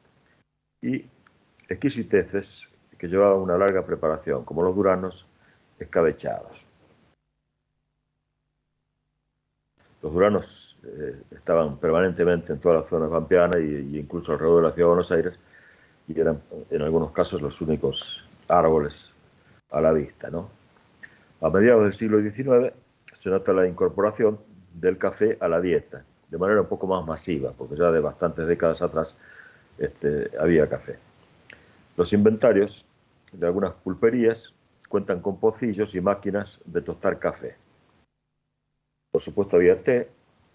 y 0.81 1.05
exquisiteces 1.67 2.69
que 2.97 3.09
llevaban 3.09 3.41
una 3.41 3.57
larga 3.57 3.85
preparación, 3.85 4.45
como 4.45 4.63
los 4.63 4.73
duranos 4.73 5.27
escabechados. 5.77 6.65
los 10.01 10.13
duranos 10.13 10.77
eh, 10.85 11.21
estaban 11.31 11.77
permanentemente 11.79 12.53
en 12.53 12.59
toda 12.59 12.75
la 12.75 12.83
zona 12.83 13.09
pampeana 13.09 13.59
y, 13.59 13.97
incluso 13.99 14.31
alrededor 14.31 14.61
de 14.61 14.69
la 14.69 14.73
ciudad 14.73 14.85
de 14.85 14.93
Buenos 14.93 15.11
Aires 15.11 15.33
y 16.07 16.17
eran 16.17 16.41
en 16.69 16.81
algunos 16.81 17.11
casos 17.11 17.41
los 17.41 17.59
únicos 17.59 18.25
árboles 18.47 19.11
a 19.71 19.81
la 19.81 19.91
vista. 19.91 20.29
¿no? 20.29 20.49
A 21.41 21.49
mediados 21.49 21.83
del 21.83 21.93
siglo 21.93 22.21
XIX 22.21 22.71
se 23.11 23.29
nota 23.29 23.51
la 23.51 23.67
incorporación 23.67 24.39
del 24.73 24.97
café 24.97 25.37
a 25.41 25.49
la 25.49 25.59
dieta, 25.59 26.05
de 26.29 26.37
manera 26.37 26.61
un 26.61 26.67
poco 26.67 26.87
más 26.87 27.05
masiva, 27.05 27.51
porque 27.51 27.75
ya 27.75 27.91
de 27.91 27.99
bastantes 27.99 28.47
décadas 28.47 28.81
atrás 28.81 29.15
este, 29.77 30.31
había 30.39 30.67
café. 30.67 30.97
Los 31.95 32.13
inventarios 32.13 32.85
de 33.31 33.45
algunas 33.45 33.73
pulperías 33.73 34.53
cuentan 34.89 35.21
con 35.21 35.39
pocillos 35.39 35.95
y 35.95 36.01
máquinas 36.01 36.59
de 36.65 36.81
tostar 36.81 37.19
café. 37.19 37.55
Por 39.11 39.21
supuesto 39.21 39.55
había 39.55 39.81
té, 39.83 40.09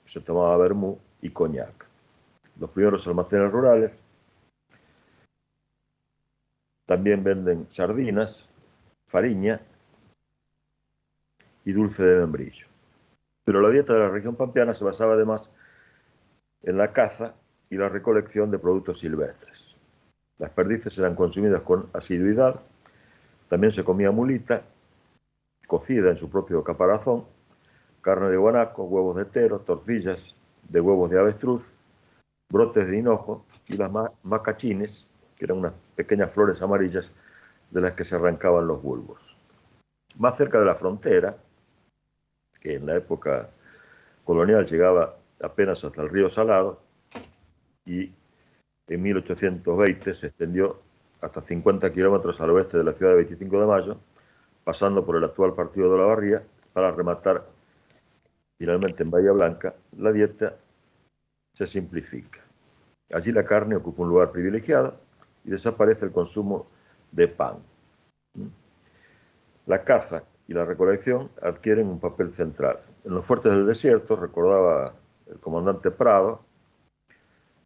se 0.06 0.20
tomaba 0.20 0.56
vermú 0.56 0.98
y 1.20 1.30
coñac. 1.30 1.86
Los 2.58 2.70
primeros 2.70 3.06
almacenes 3.06 3.50
rurales 3.50 4.02
también 6.86 7.24
venden 7.24 7.66
sardinas, 7.70 8.46
fariña 9.06 9.60
y 11.64 11.72
dulce 11.72 12.02
de 12.02 12.20
membrillo. 12.20 12.66
Pero 13.44 13.60
la 13.60 13.70
dieta 13.70 13.94
de 13.94 14.00
la 14.00 14.08
región 14.08 14.36
pampeana 14.36 14.74
se 14.74 14.84
basaba 14.84 15.14
además 15.14 15.50
en 16.62 16.78
la 16.78 16.92
caza 16.92 17.34
y 17.70 17.76
la 17.76 17.88
recolección 17.88 18.50
de 18.50 18.58
productos 18.58 19.00
silvestres. 19.00 19.76
Las 20.38 20.50
perdices 20.50 20.96
eran 20.98 21.14
consumidas 21.14 21.62
con 21.62 21.88
asiduidad, 21.92 22.60
También 23.48 23.72
se 23.72 23.84
comía 23.84 24.10
mulita, 24.10 24.62
cocida 25.66 26.08
en 26.08 26.16
su 26.16 26.30
propio 26.30 26.64
caparazón, 26.64 27.26
carne 28.00 28.30
de 28.30 28.36
guanaco, 28.38 28.84
huevos 28.84 29.16
de 29.16 29.26
tero, 29.26 29.58
tortillas 29.60 30.34
de 30.68 30.80
huevos 30.80 31.10
de 31.10 31.18
avestruz, 31.18 31.70
brotes 32.50 32.86
de 32.86 32.98
hinojo 32.98 33.44
y 33.68 33.76
las 33.76 33.90
macachines, 34.22 35.10
que 35.36 35.44
eran 35.44 35.58
unas 35.58 35.74
pequeñas 35.94 36.32
flores 36.32 36.60
amarillas 36.62 37.10
de 37.70 37.80
las 37.80 37.92
que 37.92 38.04
se 38.04 38.14
arrancaban 38.14 38.66
los 38.66 38.82
bulbos. 38.82 39.20
Más 40.16 40.36
cerca 40.36 40.58
de 40.58 40.66
la 40.66 40.74
frontera, 40.74 41.36
que 42.60 42.76
en 42.76 42.86
la 42.86 42.96
época 42.96 43.48
colonial 44.24 44.66
llegaba 44.66 45.16
apenas 45.42 45.84
hasta 45.84 46.02
el 46.02 46.08
río 46.08 46.30
Salado, 46.30 46.80
y 47.84 48.12
en 48.88 49.02
1820 49.02 50.14
se 50.14 50.28
extendió 50.28 50.78
hasta 51.20 51.40
50 51.40 51.92
kilómetros 51.92 52.40
al 52.40 52.50
oeste 52.50 52.78
de 52.78 52.84
la 52.84 52.92
ciudad 52.92 53.12
de 53.12 53.18
25 53.18 53.60
de 53.60 53.66
Mayo, 53.66 53.96
pasando 54.64 55.04
por 55.04 55.16
el 55.16 55.24
actual 55.24 55.54
partido 55.54 55.92
de 55.92 55.98
la 55.98 56.04
Barría, 56.04 56.42
para 56.72 56.90
rematar 56.90 57.44
finalmente 58.58 59.02
en 59.02 59.10
Bahía 59.10 59.32
Blanca, 59.32 59.74
la 59.98 60.12
dieta 60.12 60.56
se 61.54 61.66
simplifica. 61.66 62.40
Allí 63.12 63.32
la 63.32 63.44
carne 63.44 63.76
ocupa 63.76 64.02
un 64.02 64.08
lugar 64.08 64.30
privilegiado 64.30 64.94
y 65.44 65.50
desaparece 65.50 66.06
el 66.06 66.12
consumo 66.12 66.66
de 67.10 67.28
pan. 67.28 67.56
La 69.66 69.84
caza 69.84 70.24
y 70.48 70.54
la 70.54 70.64
recolección 70.64 71.30
adquieren 71.40 71.88
un 71.88 72.00
papel 72.00 72.32
central. 72.34 72.80
En 73.04 73.14
los 73.14 73.26
fuertes 73.26 73.52
del 73.52 73.66
desierto, 73.66 74.16
recordaba 74.16 74.94
el 75.32 75.40
comandante 75.40 75.90
Prado, 75.90 76.44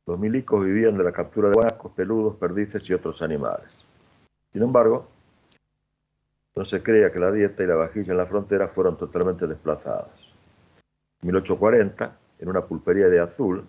los 0.07 0.19
milicos 0.19 0.65
vivían 0.65 0.97
de 0.97 1.05
la 1.05 1.13
captura 1.13 1.49
de 1.49 1.55
guanacos, 1.55 1.93
peludos, 1.93 2.37
perdices 2.37 2.89
y 2.89 2.95
otros 2.95 3.21
animales. 3.23 3.69
Sin 4.53 4.63
embargo, 4.63 5.09
no 6.55 6.65
se 6.65 6.83
creía 6.83 7.13
que 7.13 7.19
la 7.19 7.33
dieta 7.33 7.63
y 7.63 7.67
la 7.67 7.75
vajilla 7.75 8.13
en 8.13 8.19
la 8.19 8.27
frontera 8.27 8.69
fueron 8.69 8.97
totalmente 8.97 9.47
desplazadas. 9.47 10.33
En 11.21 11.29
1840, 11.29 12.17
en 12.39 12.49
una 12.49 12.65
pulpería 12.65 13.09
de 13.09 13.21
Azul, 13.21 13.67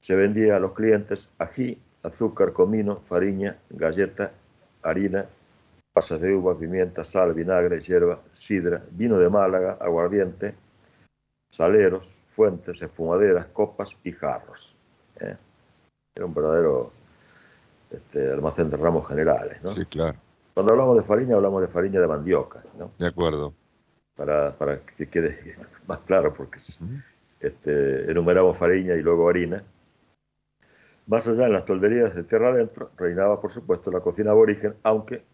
se 0.00 0.14
vendía 0.14 0.56
a 0.56 0.60
los 0.60 0.72
clientes 0.72 1.34
ají, 1.38 1.82
azúcar, 2.04 2.52
comino, 2.52 3.00
farina, 3.08 3.58
galleta, 3.68 4.32
harina, 4.82 5.26
pasas 5.92 6.20
de 6.20 6.32
uva, 6.32 6.56
pimienta, 6.56 7.04
sal, 7.04 7.34
vinagre, 7.34 7.80
hierba, 7.80 8.20
sidra, 8.32 8.84
vino 8.92 9.18
de 9.18 9.28
Málaga, 9.28 9.76
aguardiente, 9.80 10.54
saleros, 11.50 12.14
fuentes, 12.38 12.80
espumaderas, 12.80 13.48
copas 13.48 13.96
y 14.04 14.12
jarros. 14.12 14.72
¿eh? 15.18 15.36
Era 16.14 16.24
un 16.24 16.32
verdadero 16.32 16.92
este, 17.90 18.30
almacén 18.30 18.70
de 18.70 18.76
ramos 18.76 19.08
generales. 19.08 19.60
¿no? 19.60 19.70
Sí, 19.70 19.84
claro. 19.86 20.16
Cuando 20.54 20.72
hablamos 20.72 20.98
de 20.98 21.02
farina, 21.02 21.34
hablamos 21.34 21.62
de 21.62 21.66
farina 21.66 22.00
de 22.00 22.06
mandioca. 22.06 22.62
¿no? 22.78 22.92
De 22.96 23.08
acuerdo. 23.08 23.52
Para, 24.14 24.56
para 24.56 24.78
que 24.78 25.08
quede 25.08 25.56
más 25.88 25.98
claro, 26.06 26.32
porque 26.32 26.60
este, 27.40 28.08
enumeramos 28.08 28.56
farina 28.56 28.94
y 28.94 29.02
luego 29.02 29.28
harina. 29.28 29.64
Más 31.08 31.26
allá, 31.26 31.46
en 31.46 31.54
las 31.54 31.64
tolderías 31.64 32.14
de 32.14 32.22
tierra 32.22 32.50
adentro, 32.50 32.92
reinaba, 32.96 33.40
por 33.40 33.50
supuesto, 33.50 33.90
la 33.90 33.98
cocina 33.98 34.30
aborigen, 34.30 34.76
aunque 34.84 35.24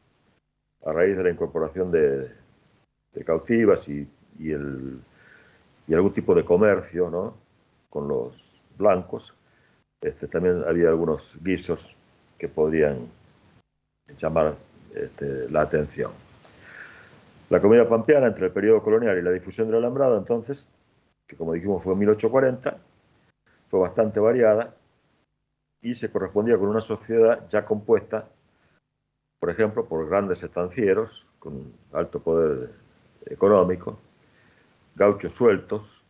a 0.86 0.92
raíz 0.92 1.18
de 1.18 1.22
la 1.22 1.30
incorporación 1.30 1.90
de, 1.90 2.32
cautivas 3.26 3.86
y, 3.90 4.08
el, 4.40 5.00
y, 5.86 5.94
algún 5.94 6.12
tipo 6.12 6.34
de 6.34 6.44
comercio 6.44 7.10
¿no? 7.10 7.34
con 7.90 8.08
los 8.08 8.32
blancos, 8.76 9.34
este, 10.00 10.26
también 10.28 10.64
había 10.66 10.88
algunos 10.88 11.32
guisos 11.40 11.94
que 12.38 12.48
podrían 12.48 13.08
llamar 14.18 14.54
este, 14.94 15.48
la 15.50 15.62
atención. 15.62 16.10
La 17.50 17.60
comida 17.60 17.88
pampeana 17.88 18.26
entre 18.26 18.46
el 18.46 18.52
periodo 18.52 18.82
colonial 18.82 19.18
y 19.18 19.22
la 19.22 19.30
difusión 19.30 19.68
del 19.68 19.76
alambrado, 19.76 20.18
entonces, 20.18 20.64
que 21.26 21.36
como 21.36 21.52
dijimos 21.52 21.82
fue 21.82 21.92
en 21.92 22.00
1840, 22.00 22.78
fue 23.70 23.80
bastante 23.80 24.20
variada 24.20 24.74
y 25.82 25.94
se 25.94 26.10
correspondía 26.10 26.58
con 26.58 26.68
una 26.68 26.80
sociedad 26.80 27.46
ya 27.48 27.64
compuesta, 27.64 28.26
por 29.38 29.50
ejemplo, 29.50 29.84
por 29.84 30.08
grandes 30.08 30.42
estancieros 30.42 31.26
con 31.38 31.72
alto 31.92 32.20
poder 32.20 32.70
económico, 33.26 33.98
gauchos 34.94 35.32
sueltos, 35.32 36.02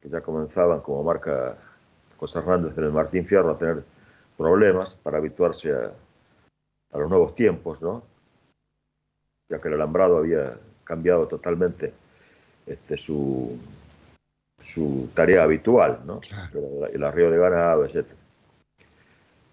que 0.00 0.08
ya 0.08 0.20
comenzaban 0.20 0.80
como 0.80 1.02
marca 1.02 1.56
José 2.18 2.38
Hernández 2.38 2.76
en 2.76 2.84
el 2.84 2.92
Martín 2.92 3.26
Fierro 3.26 3.50
a 3.50 3.58
tener 3.58 3.82
problemas 4.36 4.94
para 4.94 5.18
habituarse 5.18 5.72
a, 5.72 5.92
los 6.98 7.08
nuevos 7.08 7.34
tiempos, 7.34 7.80
¿no? 7.80 8.02
ya 9.48 9.60
que 9.60 9.68
el 9.68 9.74
alambrado 9.74 10.18
había 10.18 10.56
cambiado 10.84 11.26
totalmente 11.26 11.92
este, 12.66 12.98
su, 12.98 13.58
su 14.62 15.10
tarea 15.14 15.44
habitual, 15.44 16.00
¿no? 16.04 16.20
el 16.92 17.02
arrío 17.02 17.30
de 17.30 17.38
ganado, 17.38 17.86
etc. 17.86 18.06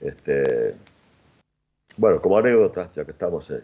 Este, 0.02 0.76
bueno, 1.98 2.22
como 2.22 2.38
anécdota, 2.38 2.90
ya 2.96 3.06
que 3.06 3.12
estamos 3.12 3.50
en 3.50 3.64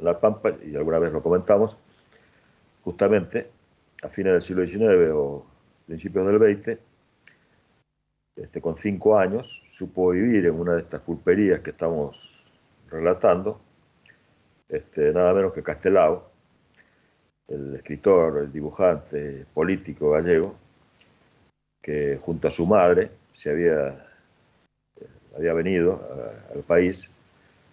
La 0.00 0.18
Pampa, 0.18 0.52
y 0.64 0.74
alguna 0.76 0.98
vez 0.98 1.12
lo 1.12 1.22
comentamos, 1.22 1.76
justamente 2.82 3.50
a 4.04 4.08
fines 4.08 4.32
del 4.34 4.42
siglo 4.42 4.66
XIX 4.66 5.10
o 5.14 5.46
principios 5.86 6.26
del 6.26 6.38
XX, 6.38 6.78
este, 8.36 8.60
con 8.60 8.76
cinco 8.76 9.16
años, 9.16 9.62
supo 9.70 10.10
vivir 10.10 10.46
en 10.46 10.54
una 10.54 10.74
de 10.74 10.80
estas 10.82 11.00
pulperías 11.00 11.60
que 11.60 11.70
estamos 11.70 12.30
relatando, 12.90 13.60
este, 14.68 15.12
nada 15.12 15.32
menos 15.32 15.52
que 15.52 15.62
Castelao, 15.62 16.30
el 17.48 17.76
escritor, 17.76 18.38
el 18.38 18.52
dibujante, 18.52 19.46
político 19.54 20.10
gallego, 20.10 20.54
que 21.82 22.18
junto 22.22 22.48
a 22.48 22.50
su 22.50 22.66
madre 22.66 23.10
se 23.32 23.50
había 23.50 24.10
había 25.36 25.52
venido 25.52 26.00
al 26.54 26.62
país 26.62 27.12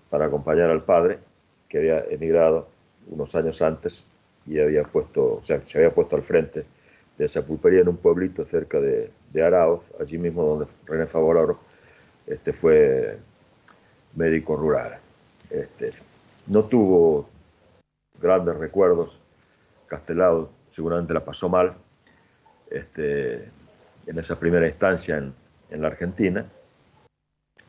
para 0.09 0.25
acompañar 0.25 0.69
al 0.69 0.83
padre, 0.83 1.19
que 1.69 1.77
había 1.77 1.99
emigrado 2.09 2.67
unos 3.07 3.35
años 3.35 3.61
antes 3.61 4.03
y 4.47 4.59
había 4.59 4.83
puesto, 4.83 5.35
o 5.35 5.43
sea, 5.43 5.61
se 5.65 5.77
había 5.77 5.93
puesto 5.93 6.15
al 6.15 6.23
frente 6.23 6.65
de 7.17 7.25
esa 7.25 7.45
pulpería 7.45 7.81
en 7.81 7.89
un 7.89 7.97
pueblito 7.97 8.45
cerca 8.45 8.79
de, 8.79 9.11
de 9.31 9.43
Arauz, 9.43 9.81
allí 9.99 10.17
mismo 10.17 10.43
donde 10.43 10.67
René 10.85 11.05
Favororo 11.05 11.59
este, 12.25 12.53
fue 12.53 13.17
médico 14.15 14.55
rural. 14.55 14.97
Este, 15.49 15.91
no 16.47 16.63
tuvo 16.63 17.29
grandes 18.19 18.55
recuerdos, 18.57 19.19
Castelao 19.87 20.49
seguramente 20.71 21.13
la 21.13 21.23
pasó 21.23 21.49
mal 21.49 21.73
este, 22.69 23.49
en 24.07 24.17
esa 24.17 24.39
primera 24.39 24.67
instancia 24.67 25.17
en, 25.17 25.33
en 25.69 25.81
la 25.81 25.87
Argentina, 25.87 26.45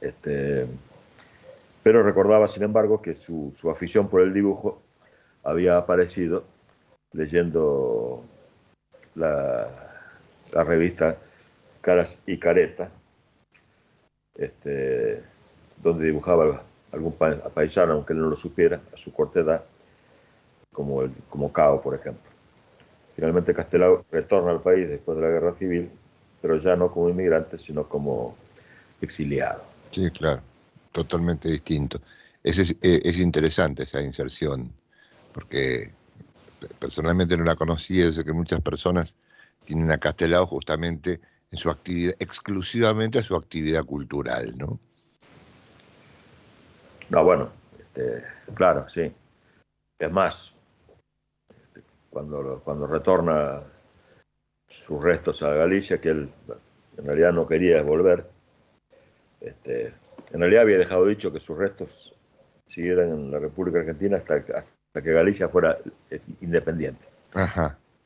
este, 0.01 0.67
pero 1.83 2.03
recordaba, 2.03 2.49
sin 2.49 2.63
embargo, 2.63 3.03
que 3.03 3.15
su, 3.15 3.53
afición 3.71 4.09
por 4.09 4.21
el 4.21 4.33
dibujo 4.33 4.83
había 5.43 5.77
aparecido 5.77 6.45
leyendo 7.13 8.25
la, 9.15 9.69
revista 10.53 11.17
Caras 11.81 12.19
y 12.27 12.39
Careta, 12.39 12.91
este, 14.35 15.23
donde 15.83 16.07
dibujaba 16.07 16.63
algún 16.93 17.13
paisano, 17.13 17.95
aunque 17.95 18.13
él 18.13 18.21
no 18.21 18.29
lo 18.29 18.37
supiera, 18.37 18.81
a 18.95 18.97
su 18.97 19.13
corta 19.13 19.41
edad, 19.41 19.65
como, 20.73 21.03
el, 21.03 21.13
como 21.29 21.53
Cao, 21.53 21.81
por 21.83 21.95
ejemplo. 21.95 22.31
Finalmente 23.15 23.55
Castelao 23.55 24.05
retorna 24.11 24.53
al 24.53 24.61
país 24.61 24.89
después 24.89 25.17
de 25.17 25.23
la 25.23 25.31
guerra 25.31 25.55
civil, 25.55 25.91
pero 26.41 26.57
ya 26.59 26.77
no 26.77 26.91
como 26.91 27.09
inmigrante, 27.11 27.59
sino 27.59 27.89
como 27.89 28.37
exiliado. 29.01 29.63
Sí, 29.91 30.11
claro, 30.11 30.43
totalmente 30.93 31.51
distinto. 31.51 32.01
Es, 32.43 32.75
es 32.81 33.19
interesante 33.19 33.85
esa 33.85 34.03
inserción, 34.03 34.73
porque 35.33 35.93
personalmente 36.79 37.37
no 37.37 37.45
la 37.45 37.57
conocía, 37.57 38.11
sé 38.13 38.25
que 38.25 38.33
muchas 38.33 38.61
personas 38.61 39.17
tienen 39.65 39.91
a 39.91 39.99
Castelao 39.99 40.47
justamente 40.47 41.21
en 41.51 41.59
su 41.59 41.71
actividad, 41.71 42.15
exclusivamente 42.19 43.19
a 43.19 43.23
su 43.23 43.37
actividad 43.37 43.85
cultural, 43.85 44.57
¿no? 44.57 44.79
No, 47.11 47.25
bueno, 47.25 47.51
este, 47.79 48.25
claro, 48.55 48.89
sí. 48.89 49.13
Es 49.99 50.11
más, 50.11 50.53
este, 51.51 51.83
cuando, 52.11 52.61
cuando 52.65 52.87
retorna 52.87 53.63
sus 54.87 55.03
restos 55.03 55.43
a 55.43 55.51
Galicia, 55.51 56.01
que 56.01 56.09
él 56.09 56.33
en 56.97 57.05
realidad 57.05 57.33
no 57.33 57.47
quería 57.47 57.83
volver, 57.83 58.27
este, 59.41 59.93
en 60.33 60.41
realidad 60.41 60.63
había 60.63 60.79
dejado 60.79 61.07
dicho 61.07 61.33
que 61.33 61.41
sus 61.41 61.59
restos 61.59 62.15
siguieran 62.67 63.11
en 63.11 63.31
la 63.31 63.39
República 63.39 63.81
Argentina 63.81 64.17
hasta, 64.17 64.65
hasta 64.93 65.01
que 65.01 65.13
Galicia 65.15 65.49
fuera 65.49 65.79
eh, 66.11 66.21
independiente. 66.43 67.03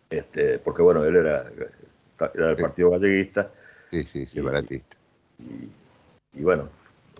Este, 0.09 0.61
porque 0.61 0.83
bueno, 0.83 1.05
él 1.05 1.17
era, 1.17 1.43
del 1.43 2.57
Partido 2.57 2.91
Galleguista. 2.93 3.51
Sí, 3.91 4.05
sí, 4.05 4.25
separatista. 4.25 4.97
Y, 5.41 6.39
y, 6.39 6.43
bueno, 6.45 6.69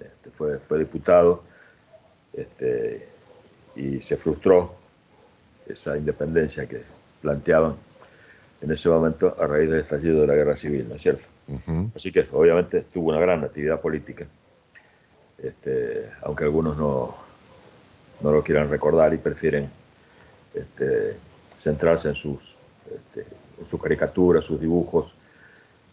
este, 0.01 0.31
fue, 0.31 0.61
fue 0.61 0.79
diputado 0.79 1.43
este, 2.33 3.09
y 3.75 4.01
se 4.03 4.17
frustró 4.17 4.77
esa 5.67 5.99
independencia 5.99 6.65
que 6.69 6.83
planteaban 7.21 7.75
en 8.61 8.71
ese 8.71 8.89
momento 8.89 9.37
a 9.37 9.49
raíz 9.49 9.69
del 9.69 9.81
estallido 9.81 10.21
de 10.21 10.29
la 10.29 10.35
guerra 10.35 10.57
civil, 10.57 10.89
¿no 10.89 10.95
es 10.95 11.03
cierto? 11.03 11.27
Así 11.97 12.13
que 12.13 12.25
obviamente 12.31 12.83
tuvo 12.93 13.09
una 13.11 13.19
gran 13.19 13.43
actividad 13.43 13.81
política, 13.81 14.27
este, 15.39 16.09
aunque 16.23 16.45
algunos 16.45 16.77
no, 16.77 17.26
no 18.21 18.33
lo 18.33 18.43
quieran 18.43 18.71
recordar 18.71 19.13
y 19.15 19.19
prefieren 19.19 19.69
este, 20.55 21.17
centrarse 21.59 22.09
en 22.09 22.15
sus, 22.15 22.57
este, 22.87 23.27
en 23.61 23.67
sus 23.67 23.81
caricaturas, 23.81 24.45
sus 24.45 24.61
dibujos 24.61 25.15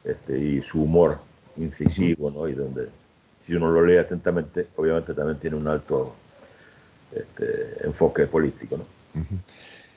este, 0.03 0.37
y 0.37 0.61
su 0.61 0.83
humor 0.83 1.19
incisivo, 1.57 2.31
¿no? 2.31 2.47
Y 2.47 2.53
donde, 2.53 2.89
si 3.41 3.53
uno 3.53 3.69
lo 3.71 3.85
lee 3.85 3.97
atentamente, 3.97 4.67
obviamente 4.75 5.13
también 5.13 5.39
tiene 5.39 5.55
un 5.57 5.67
alto 5.67 6.15
este, 7.13 7.85
enfoque 7.85 8.25
político, 8.27 8.77
¿no? 8.77 8.85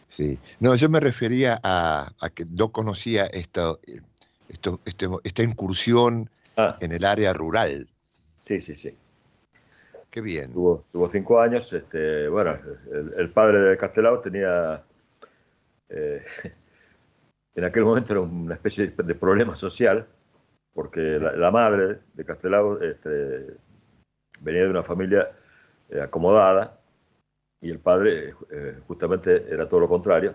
Sí, 0.09 0.39
no, 0.61 0.75
yo 0.75 0.89
me 0.89 1.01
refería 1.01 1.61
a, 1.63 2.11
que 2.35 2.45
no 2.47 2.71
conocía 2.71 3.27
esta, 3.27 3.75
esto, 4.49 4.81
este, 4.85 5.09
esta 5.25 5.43
incursión 5.43 6.31
ah. 6.57 6.77
en 6.81 6.93
el 6.93 7.05
área 7.05 7.33
rural. 7.33 7.89
Sí, 8.47 8.61
sí, 8.61 8.77
sí. 8.77 8.95
Qué 10.17 10.23
bien. 10.23 10.51
Tuvo, 10.51 10.83
tuvo 10.91 11.11
cinco 11.11 11.39
años. 11.39 11.71
Este, 11.71 12.27
bueno, 12.29 12.59
el, 13.19 13.29
padre 13.33 13.61
de 13.61 13.77
Castelao 13.77 14.21
tenía. 14.21 14.83
Eh, 15.91 16.25
en 17.55 17.65
aquel 17.65 17.85
momento 17.85 18.15
era 18.15 18.23
una 18.23 18.55
especie 18.55 18.95
de 18.97 19.15
problema 19.15 19.55
social, 19.57 20.07
porque 20.73 21.21
la, 21.21 21.51
madre 21.51 21.99
de 22.15 22.25
Castelao 22.25 22.81
este, 22.81 23.59
venía 24.41 24.63
de 24.63 24.71
una 24.71 24.83
familia 24.83 25.33
eh, 25.91 26.01
acomodada 26.01 26.81
y 27.61 27.71
el 27.71 27.79
padre 27.79 28.33
eh, 28.51 28.79
justamente 28.87 29.45
era 29.51 29.69
todo 29.69 29.81
lo 29.81 29.89
contrario. 29.91 30.35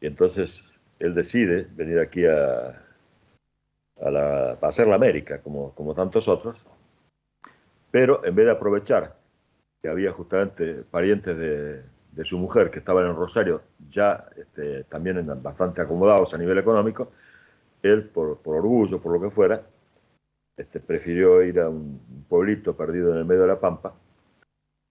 Y 0.00 0.06
entonces 0.06 0.62
él 1.00 1.12
decide 1.16 1.66
venir 1.72 1.98
aquí 1.98 2.24
a, 2.24 2.80
a, 4.00 4.58
hacer 4.62 4.86
la 4.86 4.94
América, 4.94 5.42
como, 5.42 5.74
como 5.74 5.92
tantos 5.92 6.28
otros, 6.28 6.64
pero 7.90 8.24
en 8.24 8.34
vez 8.34 8.46
de 8.46 8.52
aprovechar 8.52 9.16
que 9.82 9.88
había 9.88 10.12
justamente 10.12 10.84
parientes 10.90 11.36
de, 11.36 11.82
su 12.24 12.36
mujer 12.38 12.70
que 12.70 12.80
estaban 12.80 13.06
en 13.06 13.16
Rosario, 13.16 13.62
ya 13.88 14.26
este, 14.36 14.84
también 14.84 15.26
bastante 15.42 15.80
acomodados 15.80 16.34
a 16.34 16.38
nivel 16.38 16.58
económico, 16.58 17.10
él, 17.82 18.04
por, 18.04 18.38
orgullo, 18.44 19.00
por 19.00 19.12
lo 19.12 19.20
que 19.20 19.34
fuera, 19.34 19.62
este, 20.54 20.80
prefirió 20.80 21.42
ir 21.42 21.60
a 21.60 21.70
un 21.70 21.98
pueblito 22.28 22.76
perdido 22.76 23.12
en 23.12 23.20
el 23.20 23.24
medio 23.24 23.42
de 23.42 23.48
la 23.48 23.58
Pampa 23.58 23.94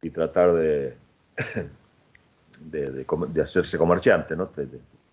y 0.02 0.10
tratar 0.10 0.54
de, 0.54 0.96
de, 2.62 3.42
hacerse 3.42 3.78
comerciante, 3.78 4.36
¿no? 4.36 4.50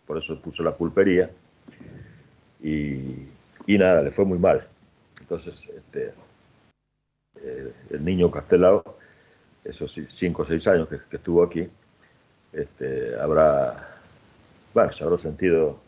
por 0.07 0.17
eso 0.17 0.41
puso 0.41 0.63
la 0.63 0.75
pulpería. 0.75 1.31
Y, 2.63 3.29
nada, 3.67 4.01
le 4.03 4.11
fue 4.11 4.25
muy 4.25 4.39
mal. 4.39 4.67
Entonces, 5.21 5.69
este, 5.77 6.13
eh, 7.43 7.73
el 7.91 8.05
niño 8.05 8.31
Castelao, 8.31 8.99
esos 9.65 9.95
cinco 10.11 10.43
o 10.43 10.47
seis 10.47 10.67
años 10.67 10.89
que, 10.89 11.17
estuvo 11.17 11.43
aquí, 11.43 11.69
este, 12.53 13.15
habrá, 13.17 13.99
bueno, 14.73 14.93
se 14.93 15.05
habrá 15.05 15.19
sentido 15.19 15.79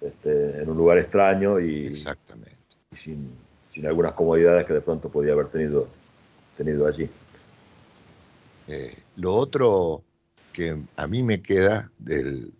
este, 0.00 0.62
en 0.62 0.68
un 0.68 0.76
lugar 0.76 0.98
extraño 0.98 1.60
y, 1.60 1.86
Exactamente. 1.86 2.56
sin, 2.94 3.30
sin, 3.70 3.86
algunas 3.86 4.12
comodidades 4.12 4.66
que 4.66 4.74
de 4.74 4.80
pronto 4.80 5.08
podía 5.08 5.32
haber 5.32 5.48
tenido, 5.48 5.88
tenido 6.56 6.86
allí. 6.86 7.08
Eh, 8.68 8.96
lo 9.16 9.34
otro 9.34 10.02
que 10.52 10.80
a 10.96 11.06
mí 11.06 11.22
me 11.22 11.42
queda 11.42 11.90
de 11.98 12.50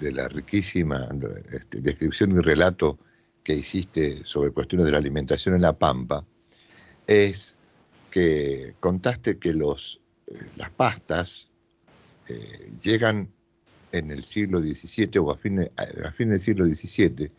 la 0.00 0.28
riquísima 0.28 1.08
este, 1.52 1.80
descripción 1.80 2.32
y 2.32 2.40
relato 2.40 2.98
que 3.42 3.54
hiciste 3.54 4.24
sobre 4.24 4.52
cuestiones 4.52 4.86
de 4.86 4.92
la 4.92 4.98
alimentación 4.98 5.54
en 5.54 5.62
La 5.62 5.72
Pampa, 5.72 6.24
es 7.06 7.56
que 8.10 8.74
contaste 8.80 9.38
que 9.38 9.54
los, 9.54 10.00
eh, 10.26 10.38
las 10.56 10.70
pastas 10.70 11.48
eh, 12.28 12.70
llegan 12.82 13.28
en 13.92 14.10
el 14.10 14.24
siglo 14.24 14.60
XVII 14.60 15.18
o 15.18 15.30
a 15.30 15.36
fines, 15.36 15.70
a 15.76 16.12
del 16.16 16.40
siglo 16.40 16.64
XVII 16.64 17.30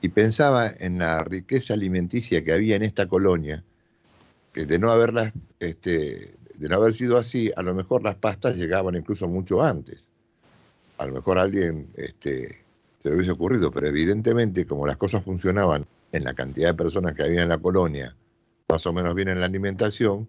y 0.00 0.08
pensaba 0.08 0.70
en 0.78 0.98
la 0.98 1.22
riqueza 1.24 1.74
alimenticia 1.74 2.42
que 2.42 2.52
había 2.52 2.76
en 2.76 2.82
esta 2.82 3.06
colonia, 3.06 3.64
que 4.52 4.66
de 4.66 4.78
no 4.78 4.90
haberlas 4.90 5.32
este, 5.60 6.34
de 6.58 6.68
no 6.68 6.76
haber 6.76 6.94
sido 6.94 7.18
así, 7.18 7.50
a 7.54 7.62
lo 7.62 7.74
mejor 7.74 8.02
las 8.02 8.16
pastas 8.16 8.56
llegaban 8.56 8.96
incluso 8.96 9.28
mucho 9.28 9.62
antes. 9.62 10.10
A 10.98 11.06
lo 11.06 11.12
mejor 11.12 11.38
alguien 11.38 11.88
este, 11.96 12.64
se 13.02 13.08
le 13.08 13.16
hubiese 13.16 13.32
ocurrido, 13.32 13.70
pero 13.70 13.86
evidentemente 13.86 14.66
como 14.66 14.86
las 14.86 14.96
cosas 14.96 15.22
funcionaban 15.24 15.86
en 16.12 16.24
la 16.24 16.34
cantidad 16.34 16.70
de 16.70 16.74
personas 16.74 17.14
que 17.14 17.22
había 17.22 17.42
en 17.42 17.48
la 17.48 17.58
colonia, 17.58 18.16
más 18.68 18.86
o 18.86 18.92
menos 18.92 19.14
bien 19.14 19.28
en 19.28 19.40
la 19.40 19.46
alimentación, 19.46 20.28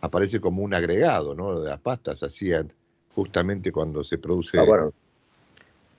aparece 0.00 0.40
como 0.40 0.62
un 0.62 0.74
agregado, 0.74 1.34
¿no? 1.34 1.52
Las 1.52 1.80
pastas 1.80 2.22
hacían 2.22 2.72
justamente 3.14 3.72
cuando 3.72 4.04
se 4.04 4.18
produce... 4.18 4.58
Ah, 4.58 4.64
bueno. 4.64 4.92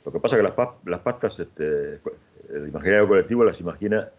Lo 0.06 0.12
que 0.12 0.20
pasa 0.20 0.36
es 0.38 0.42
que 0.42 0.54
las, 0.86 1.00
pastas, 1.02 1.40
este, 1.40 2.00
el 2.50 2.68
imaginario 2.70 3.08
colectivo 3.08 3.44
las 3.44 3.60
imagina 3.60 4.10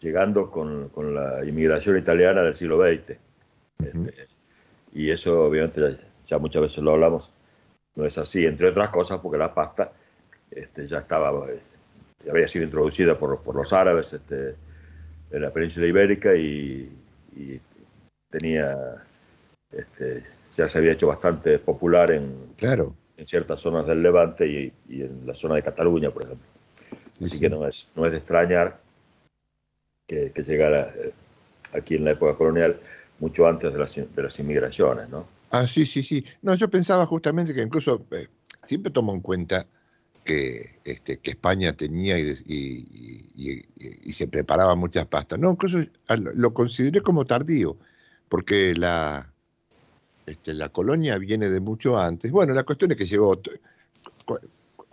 llegando 0.00 0.50
con, 0.50 0.90
la 1.14 1.44
inmigración 1.44 1.98
italiana 1.98 2.42
del 2.42 2.54
siglo 2.54 2.82
XX. 2.82 3.16
Y 4.92 5.10
eso 5.10 5.44
obviamente 5.44 5.98
ya, 6.26 6.38
muchas 6.38 6.62
veces 6.62 6.78
lo 6.78 6.92
hablamos, 6.92 7.30
no 7.94 8.06
es 8.06 8.18
así, 8.18 8.44
entre 8.44 8.70
otras 8.70 8.90
cosas 8.90 9.20
porque 9.20 9.38
la 9.38 9.54
pasta 9.54 9.92
este, 10.50 10.88
ya 10.88 10.98
estaba, 10.98 11.46
este, 11.48 12.30
había 12.30 12.48
sido 12.48 12.64
introducida 12.64 13.16
por, 13.16 13.54
los 13.54 13.72
árabes 13.72 14.12
este, 14.12 14.56
en 15.30 15.42
la 15.42 15.52
península 15.52 15.86
ibérica 15.86 16.34
y, 16.34 16.90
tenía, 18.30 19.04
este, 19.70 20.24
ya 20.56 20.68
se 20.68 20.78
había 20.78 20.92
hecho 20.92 21.08
bastante 21.08 21.58
popular 21.58 22.10
en, 22.10 22.52
claro. 22.56 22.94
en 23.16 23.26
ciertas 23.26 23.60
zonas 23.60 23.86
del 23.86 24.02
Levante 24.02 24.46
y, 24.46 25.02
en 25.02 25.26
la 25.26 25.34
zona 25.34 25.56
de 25.56 25.62
Cataluña, 25.62 26.10
por 26.10 26.24
ejemplo. 26.24 26.46
Así 27.22 27.38
que 27.38 27.50
no 27.50 27.66
es, 27.66 27.88
no 27.94 28.06
es 28.06 28.12
de 28.12 28.18
extrañar 28.18 28.80
que, 30.08 30.32
que 30.32 30.42
llegara 30.42 30.92
eh, 30.96 31.12
aquí 31.72 31.96
en 31.96 32.04
la 32.04 32.12
época 32.12 32.36
colonial 32.36 32.80
mucho 33.18 33.46
antes 33.46 33.72
de 33.72 33.78
las, 33.78 33.94
de 33.94 34.22
las 34.22 34.38
inmigraciones, 34.38 35.08
¿no? 35.08 35.26
Ah, 35.50 35.66
sí, 35.66 35.84
sí, 35.84 36.02
sí. 36.02 36.24
No, 36.42 36.54
yo 36.54 36.70
pensaba 36.70 37.04
justamente 37.06 37.54
que 37.54 37.62
incluso 37.62 38.06
eh, 38.12 38.28
siempre 38.64 38.90
tomo 38.92 39.12
en 39.12 39.20
cuenta 39.20 39.66
que, 40.30 40.78
este, 40.84 41.18
que 41.18 41.32
España 41.32 41.72
tenía 41.72 42.16
y, 42.16 42.32
se 44.12 44.28
preparaba 44.28 44.76
muchas 44.76 45.06
pastas. 45.06 45.40
No, 45.40 45.50
incluso 45.50 45.78
lo 46.34 46.54
consideré 46.54 47.00
como 47.00 47.24
tardío, 47.24 47.76
porque 48.28 48.74
la, 48.74 49.32
este, 50.26 50.54
la 50.54 50.68
colonia 50.68 51.18
viene 51.18 51.48
de 51.48 51.58
mucho 51.58 51.98
antes. 51.98 52.30
Bueno, 52.30 52.54
la 52.54 52.62
cuestión 52.62 52.92
es 52.92 52.96
que 52.96 53.06
llegó. 53.06 53.40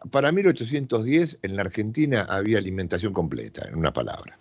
Para 0.10 0.32
1810 0.32 1.40
en 1.44 1.56
la 1.56 1.62
Argentina 1.64 2.26
había 2.30 2.58
alimentación 2.58 3.14
completa, 3.14 3.68
en 3.68 3.76
una 3.76 3.94
palabra. 3.94 4.38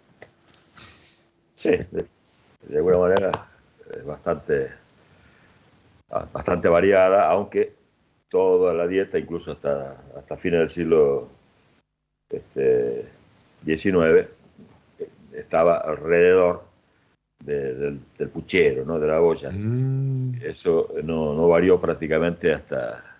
Sí, 1.54 1.72
de 1.72 2.76
alguna 2.76 2.98
manera 2.98 3.48
es 3.94 4.04
bastante, 4.04 4.70
bastante 6.32 6.68
variada, 6.68 7.28
aunque 7.28 7.75
toda 8.36 8.74
la 8.74 8.86
dieta, 8.86 9.18
incluso 9.18 9.52
hasta, 9.52 9.96
hasta 10.14 10.36
fines 10.36 10.60
del 10.60 10.68
siglo 10.68 11.28
este, 12.28 13.06
XIX, 13.64 14.28
estaba 15.32 15.78
alrededor 15.78 16.64
del, 17.42 17.98
puchero, 18.30 18.84
¿no? 18.84 18.98
de 18.98 19.06
la 19.06 19.22
olla. 19.22 19.48
Mm. 19.50 20.34
Eso 20.42 20.92
no, 21.02 21.48
varió 21.48 21.80
prácticamente 21.80 22.52
hasta, 22.52 23.16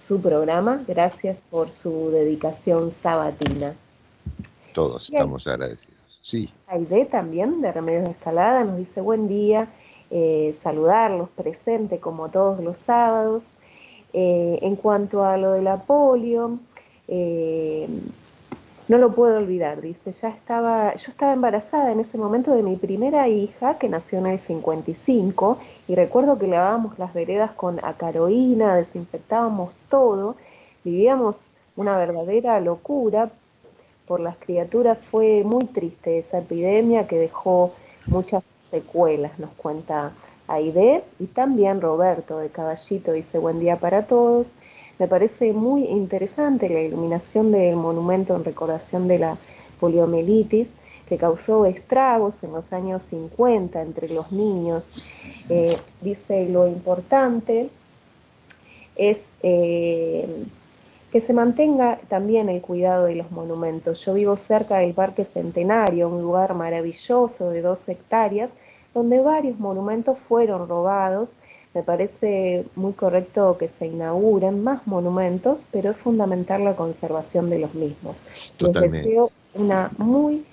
su 0.06 0.20
programa, 0.20 0.84
gracias 0.86 1.36
por 1.50 1.72
su 1.72 2.10
dedicación 2.10 2.92
sabatina. 2.92 3.74
Todos 4.72 5.10
estamos 5.10 5.46
agradecidos, 5.46 6.20
sí. 6.22 6.50
Aide 6.68 7.04
también, 7.06 7.60
de 7.60 7.72
Remedios 7.72 8.04
de 8.04 8.10
Escalada, 8.12 8.64
nos 8.64 8.76
dice 8.76 9.00
buen 9.00 9.26
día, 9.26 9.68
eh, 10.10 10.54
saludarlos, 10.62 11.28
presente 11.30 11.98
como 11.98 12.28
todos 12.28 12.62
los 12.62 12.76
sábados. 12.86 13.42
Eh, 14.16 14.60
en 14.62 14.76
cuanto 14.76 15.24
a 15.24 15.36
lo 15.36 15.50
de 15.52 15.62
la 15.62 15.78
polio, 15.78 16.60
eh, 17.08 17.88
no 18.88 18.98
lo 18.98 19.12
puedo 19.12 19.38
olvidar, 19.38 19.80
dice, 19.80 20.12
ya 20.12 20.28
estaba, 20.28 20.94
yo 20.96 21.10
estaba 21.10 21.32
embarazada 21.32 21.92
en 21.92 22.00
ese 22.00 22.18
momento 22.18 22.54
de 22.54 22.62
mi 22.62 22.76
primera 22.76 23.28
hija, 23.28 23.78
que 23.78 23.88
nació 23.88 24.18
en 24.18 24.26
el 24.26 24.38
55, 24.38 25.58
y 25.88 25.94
recuerdo 25.94 26.38
que 26.38 26.46
lavábamos 26.46 26.98
las 26.98 27.14
veredas 27.14 27.52
con 27.52 27.82
acaroína, 27.82 28.76
desinfectábamos 28.76 29.72
todo, 29.88 30.36
vivíamos 30.84 31.36
una 31.76 31.96
verdadera 31.96 32.60
locura 32.60 33.30
por 34.06 34.20
las 34.20 34.36
criaturas, 34.36 34.98
fue 35.10 35.42
muy 35.44 35.64
triste 35.64 36.18
esa 36.18 36.38
epidemia 36.38 37.06
que 37.06 37.18
dejó 37.18 37.72
muchas 38.06 38.42
secuelas, 38.70 39.38
nos 39.38 39.50
cuenta 39.52 40.12
Aide, 40.46 41.04
y 41.18 41.26
también 41.26 41.80
Roberto 41.80 42.38
de 42.38 42.50
Caballito 42.50 43.12
dice 43.12 43.38
buen 43.38 43.60
día 43.60 43.76
para 43.76 44.02
todos. 44.06 44.46
Me 45.04 45.08
parece 45.08 45.52
muy 45.52 45.84
interesante 45.84 46.66
la 46.70 46.80
iluminación 46.80 47.52
del 47.52 47.76
monumento 47.76 48.34
en 48.34 48.42
recordación 48.42 49.06
de 49.06 49.18
la 49.18 49.36
poliomielitis 49.78 50.68
que 51.06 51.18
causó 51.18 51.66
estragos 51.66 52.36
en 52.40 52.52
los 52.52 52.72
años 52.72 53.02
50 53.10 53.82
entre 53.82 54.08
los 54.08 54.32
niños. 54.32 54.82
Eh, 55.50 55.76
dice 56.00 56.48
lo 56.48 56.66
importante 56.66 57.68
es 58.96 59.28
eh, 59.42 60.26
que 61.12 61.20
se 61.20 61.34
mantenga 61.34 61.98
también 62.08 62.48
el 62.48 62.62
cuidado 62.62 63.04
de 63.04 63.16
los 63.16 63.30
monumentos. 63.30 64.02
Yo 64.06 64.14
vivo 64.14 64.36
cerca 64.36 64.78
del 64.78 64.94
Parque 64.94 65.26
Centenario, 65.26 66.08
un 66.08 66.22
lugar 66.22 66.54
maravilloso 66.54 67.50
de 67.50 67.60
dos 67.60 67.78
hectáreas, 67.86 68.48
donde 68.94 69.20
varios 69.20 69.60
monumentos 69.60 70.16
fueron 70.26 70.66
robados 70.66 71.28
me 71.74 71.82
parece 71.82 72.64
muy 72.76 72.92
correcto 72.92 73.58
que 73.58 73.68
se 73.68 73.86
inauguren 73.86 74.62
más 74.62 74.86
monumentos, 74.86 75.58
pero 75.72 75.90
es 75.90 75.96
fundamental 75.96 76.62
la 76.62 76.76
conservación 76.76 77.50
de 77.50 77.58
los 77.58 77.74
mismos. 77.74 78.16
Totalmente. 78.56 78.98
Les 78.98 79.06
deseo 79.06 79.32
una 79.54 79.90
muy 79.98 80.44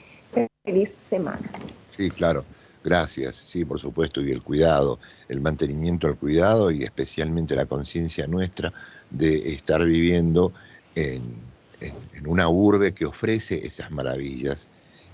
feliz 0.63 0.89
semana. 1.09 1.49
Sí, 1.91 2.09
claro. 2.09 2.43
Gracias, 2.83 3.35
sí, 3.35 3.63
por 3.63 3.79
supuesto, 3.79 4.21
y 4.21 4.31
el 4.31 4.41
cuidado, 4.41 4.97
el 5.29 5.39
mantenimiento 5.39 6.07
del 6.07 6.15
cuidado 6.15 6.71
y 6.71 6.81
especialmente 6.81 7.55
la 7.55 7.67
conciencia 7.67 8.25
nuestra 8.25 8.73
de 9.11 9.53
estar 9.53 9.85
viviendo 9.85 10.51
en, 10.95 11.21
una 12.25 12.49
urbe 12.49 12.93
que 12.93 13.05
ofrece 13.05 13.65
esas 13.65 13.91
maravillas 13.91 14.69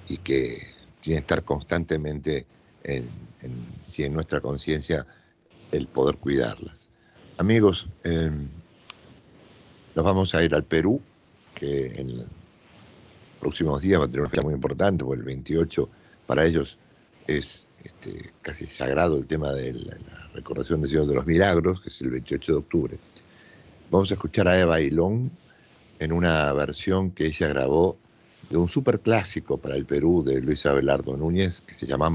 y 0.08 0.18
que 0.18 0.62
tiene 1.02 1.20
que 1.20 1.24
estar 1.24 1.44
constantemente 1.44 2.46
en, 2.84 3.10
en 3.42 4.14
nuestra 4.14 4.40
conciencia 4.40 5.06
el 5.72 5.88
poder 5.88 6.18
cuidarlas. 6.18 6.90
Amigos, 7.38 7.88
em, 8.04 8.50
nos 9.96 10.06
vamos 10.06 10.34
a 10.36 10.44
ir 10.44 10.54
al 10.56 10.64
Perú, 10.64 11.02
que 11.54 11.88
en 11.96 12.18
los 12.18 12.28
próximos 13.40 13.82
días 13.82 14.00
va 14.00 14.06
a 14.06 14.08
tener 14.08 14.22
una 14.22 14.30
fecha 14.30 14.42
muy 14.42 14.54
importante, 14.54 15.04
porque 15.04 15.20
el 15.20 15.26
28 15.26 15.90
para 16.26 16.46
ellos 16.46 16.78
es 17.28 17.68
este, 17.84 18.32
casi 18.42 18.68
sagrado 18.68 19.18
el 19.18 19.28
tema 19.28 19.52
de 19.52 19.74
la, 19.74 19.98
recordación 20.34 20.82
del 20.82 20.92
Señor 20.92 21.08
de 21.08 21.16
los 21.16 21.26
Milagros, 21.26 21.82
que 21.82 21.90
es 21.90 22.00
el 22.02 22.12
28 22.12 22.52
de 22.52 22.58
octubre. 22.60 22.98
Vamos 23.90 24.12
a 24.12 24.14
escuchar 24.14 24.48
a 24.48 24.60
Eva 24.60 24.80
Ilón 24.82 25.32
en 25.98 26.12
una 26.12 26.54
versión 26.54 27.10
que 27.10 27.26
ella 27.26 27.48
grabó 27.48 27.98
de 28.50 28.58
un 28.58 28.70
superclásico 28.70 29.58
para 29.58 29.76
el 29.76 29.86
Perú 29.86 30.24
de 30.24 30.40
Luis 30.40 30.66
Abelardo 30.68 31.18
Núñez, 31.18 31.62
que 31.62 31.74
se 31.74 31.88
llama 31.88 32.12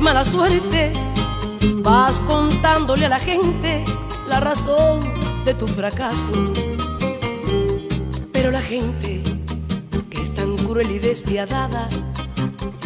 Malpaso. 0.00 0.04
mala 0.04 0.24
suerte, 0.24 0.92
vas 1.82 2.18
contándole 2.20 3.06
a 3.06 3.08
la 3.10 3.18
gente 3.18 3.84
la 4.26 4.40
razón 4.40 5.00
de 5.44 5.52
tu 5.54 5.66
fracaso. 5.66 6.32
Pero 8.32 8.50
la 8.50 8.62
gente 8.62 9.22
que 10.08 10.22
es 10.22 10.34
tan 10.34 10.56
cruel 10.56 10.90
y 10.90 10.98
despiadada, 10.98 11.90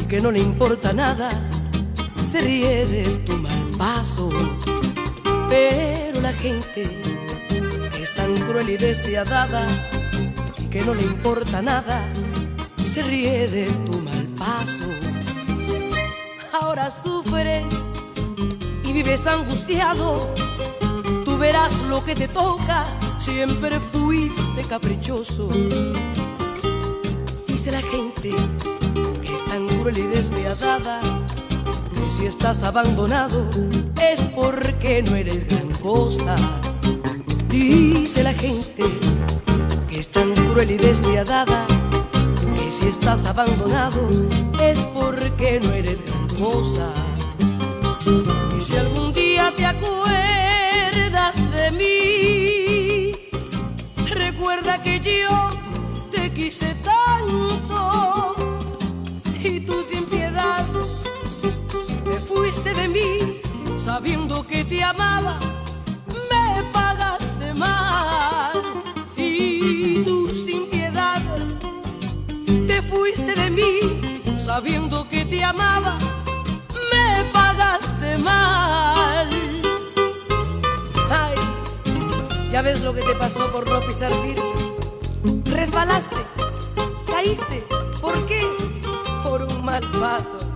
que 0.09 0.21
no 0.21 0.33
le 0.33 0.41
importa 0.41 0.93
nada, 0.93 1.29
se 2.31 2.41
ríe 2.41 2.87
de 2.87 3.05
tu 3.25 3.37
mal 3.37 3.71
paso. 3.79 4.29
Pero 5.49 6.21
la 6.21 6.33
gente 6.33 6.89
que 7.93 8.03
es 8.03 8.15
tan 8.15 8.35
cruel 8.41 8.71
y 8.71 8.77
despiadada, 8.79 9.65
que 10.71 10.83
no 10.83 10.93
le 10.93 11.03
importa 11.03 11.63
nada, 11.63 12.03
se 12.85 13.03
ríe 13.03 13.47
de 13.49 13.67
tu 13.85 14.01
mal 14.03 14.27
paso 14.37 14.96
ahora 16.61 16.91
sufres 16.91 17.65
y 18.85 18.93
vives 18.93 19.27
angustiado. 19.27 20.33
Tú 21.25 21.37
verás 21.39 21.83
lo 21.83 22.05
que 22.05 22.15
te 22.15 22.29
toca, 22.29 22.85
siempre 23.19 23.79
fuiste 23.81 24.63
caprichoso. 24.69 25.49
Dice 27.47 27.71
la 27.71 27.83
gente 27.83 28.35
que 29.23 29.35
es 29.35 29.45
tan 29.47 29.67
cruel 29.81 29.99
y 29.99 30.03
despiadada, 30.03 31.01
que 31.95 32.11
si 32.11 32.27
estás 32.27 32.63
abandonado 32.63 33.49
es 34.01 34.21
porque 34.35 35.03
no 35.03 35.15
eres 35.15 35.47
gran 35.49 35.73
cosa. 35.75 36.37
Dice 37.49 38.23
la 38.23 38.35
gente 38.35 38.85
que 39.89 40.01
es 40.01 40.09
tan 40.09 40.33
cruel 40.35 40.71
y 40.71 40.77
despiadada, 40.77 41.67
que 42.59 42.71
si 42.71 42.87
estás 42.87 43.25
abandonado 43.27 44.09
es 44.63 44.79
porque 44.95 45.61
no 45.61 45.73
eres 45.73 46.03
gran 46.05 46.16
y 48.57 48.61
si 48.61 48.77
algún 48.77 49.11
día 49.15 49.51
te 49.57 49.65
acuerdas 49.65 51.35
de 51.51 51.71
mí, 51.71 53.13
recuerda 54.07 54.83
que 54.83 55.01
yo 55.01 55.49
te 56.11 56.31
quise 56.35 56.75
tanto 56.85 58.35
y 59.43 59.61
tú 59.61 59.83
sin 59.91 60.05
piedad 60.05 60.67
te 62.05 62.17
fuiste 62.19 62.75
de 62.75 62.89
mí 62.89 63.41
sabiendo 63.79 64.47
que 64.47 64.63
te 64.63 64.85
amaba. 64.85 65.41
Me 66.31 66.63
pagaste 66.71 67.55
mal 67.55 68.61
y 69.17 70.05
tú 70.05 70.29
sin 70.37 70.67
te 72.67 72.83
fuiste 72.83 73.35
de 73.35 73.51
mí 73.51 73.81
sabiendo 74.39 75.09
que 75.09 75.25
te 75.25 75.43
amaba 75.43 75.99
mal. 78.19 79.29
Ay, 81.11 81.35
ya 82.51 82.63
ves 82.63 82.83
lo 82.83 82.95
que 82.95 83.03
te 83.03 83.15
pasó 83.15 83.51
por 83.53 83.69
no 83.69 83.81
pisar 83.81 84.13
firme. 84.23 84.53
Resbalaste, 85.45 86.17
caíste. 87.07 87.67
¿Por 88.01 88.27
qué? 88.27 88.43
Por 89.23 89.43
un 89.43 89.65
mal 89.65 89.83
paso. 89.93 90.56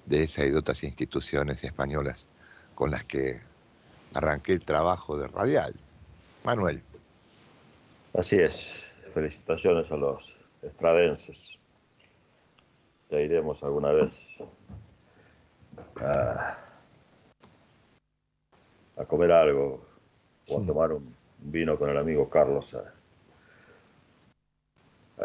de 0.06 0.24
esa 0.24 0.46
y 0.46 0.52
de 0.52 0.58
otras 0.58 0.84
instituciones 0.84 1.64
españolas 1.64 2.28
con 2.76 2.90
las 2.92 3.04
que 3.06 3.40
arranqué 4.14 4.54
el 4.54 4.66
trabajo 4.66 5.16
de 5.18 5.28
radial. 5.28 5.74
Manuel. 6.44 6.82
Así 8.14 8.38
es. 8.38 8.72
Felicitaciones 9.14 9.92
a 9.92 9.96
los 9.96 10.36
estradenses. 10.64 11.58
Ya 13.10 13.20
iremos 13.20 13.62
alguna 13.64 13.92
vez 13.92 14.18
a, 16.02 16.58
a 18.98 19.06
comer 19.06 19.32
algo 19.32 19.86
o 20.48 20.62
a 20.62 20.66
tomar 20.66 20.92
un 20.94 21.16
vino 21.40 21.78
con 21.78 21.90
el 21.90 21.98
amigo 21.98 22.30
Carlos 22.30 22.74
a- 22.74 22.94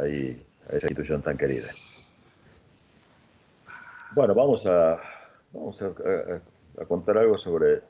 ahí 0.01 0.46
a 0.69 0.77
esa 0.77 0.87
institución 0.87 1.23
tan 1.23 1.37
querida. 1.37 1.71
Bueno, 4.15 4.35
vamos 4.35 4.65
a, 4.67 5.01
vamos 5.53 5.83
a, 5.83 5.93
contar 6.87 7.19
algo 7.19 7.39
sobre 7.39 7.83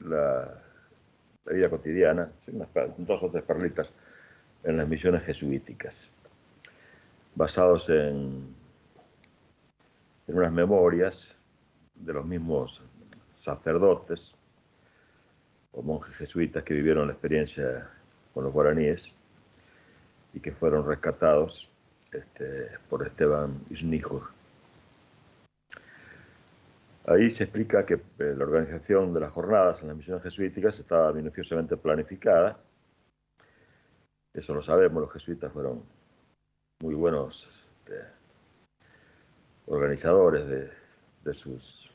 la, 0.00 0.62
la 1.44 1.52
vida 1.52 1.70
cotidiana, 1.70 2.30
unas 2.48 2.68
dos 2.98 3.22
o 3.22 3.30
tres 3.30 3.44
perlitas 3.44 3.90
en 4.64 4.76
las 4.76 4.88
misiones 4.88 5.22
jesuíticas, 5.24 6.10
basados 7.34 7.88
en, 7.88 8.54
en 10.26 10.36
unas 10.36 10.52
memorias 10.52 11.34
de 11.94 12.12
los 12.12 12.24
mismos 12.24 12.82
sacerdotes 13.32 14.36
o 15.72 15.82
monjes 15.82 16.14
jesuitas 16.16 16.62
que 16.64 16.74
vivieron 16.74 17.06
la 17.06 17.12
experiencia 17.12 17.88
con 18.34 18.44
los 18.44 18.52
guaraníes 18.52 19.12
y 20.32 20.40
que 20.40 20.52
fueron 20.52 20.86
rescatados 20.86 21.70
este, 22.12 22.70
por 22.88 23.06
Esteban 23.06 23.60
Isnijur. 23.70 24.30
Ahí 27.06 27.30
se 27.30 27.44
explica 27.44 27.86
que 27.86 27.94
eh, 27.94 28.34
la 28.36 28.44
organización 28.44 29.14
de 29.14 29.20
las 29.20 29.32
jornadas 29.32 29.80
en 29.82 29.88
las 29.88 29.96
misiones 29.96 30.22
jesuíticas 30.22 30.78
estaba 30.78 31.12
minuciosamente 31.12 31.76
planificada. 31.76 32.58
Eso 34.34 34.54
lo 34.54 34.62
sabemos, 34.62 35.02
los 35.02 35.12
jesuitas 35.12 35.50
fueron 35.52 35.82
muy 36.82 36.94
buenos 36.94 37.48
este, 37.78 38.04
organizadores 39.66 40.46
de, 40.46 40.70
de 41.24 41.34
sus 41.34 41.90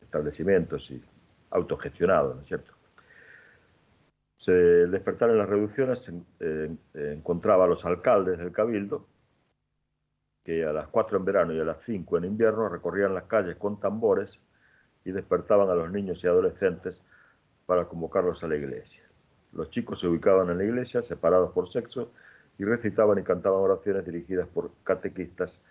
establecimientos 0.00 0.90
y 0.90 1.02
autogestionados, 1.50 2.36
¿no 2.36 2.42
es 2.42 2.48
cierto? 2.48 2.71
Se 4.42 4.52
despertaron 4.52 5.38
las 5.38 5.48
reducciones, 5.48 6.08
en- 6.08 6.26
en- 6.40 6.80
encontraba 6.94 7.64
a 7.64 7.68
los 7.68 7.84
alcaldes 7.84 8.38
del 8.38 8.50
cabildo 8.50 9.06
que 10.44 10.64
a 10.64 10.72
las 10.72 10.88
4 10.88 11.16
en 11.16 11.24
verano 11.24 11.52
y 11.52 11.60
a 11.60 11.64
las 11.64 11.80
5 11.86 12.18
en 12.18 12.24
invierno 12.24 12.68
recorrían 12.68 13.14
las 13.14 13.22
calles 13.26 13.54
con 13.54 13.78
tambores 13.78 14.40
y 15.04 15.12
despertaban 15.12 15.70
a 15.70 15.76
los 15.76 15.92
niños 15.92 16.24
y 16.24 16.26
adolescentes 16.26 17.04
para 17.66 17.84
convocarlos 17.84 18.42
a 18.42 18.48
la 18.48 18.56
iglesia. 18.56 19.04
Los 19.52 19.70
chicos 19.70 20.00
se 20.00 20.08
ubicaban 20.08 20.50
en 20.50 20.58
la 20.58 20.64
iglesia, 20.64 21.04
separados 21.04 21.52
por 21.52 21.70
sexo, 21.70 22.10
y 22.58 22.64
recitaban 22.64 23.20
y 23.20 23.22
cantaban 23.22 23.60
oraciones 23.60 24.04
dirigidas 24.04 24.48
por 24.48 24.72
catequistas 24.82 25.62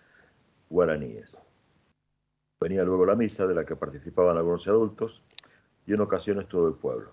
guaraníes. 0.70 1.36
Venía 2.58 2.84
luego 2.84 3.04
la 3.04 3.16
misa, 3.16 3.46
de 3.46 3.54
la 3.54 3.66
que 3.66 3.76
participaban 3.76 4.38
algunos 4.38 4.66
adultos, 4.66 5.22
y 5.84 5.92
en 5.92 6.00
ocasiones 6.00 6.48
todo 6.48 6.68
el 6.68 6.74
pueblo. 6.74 7.12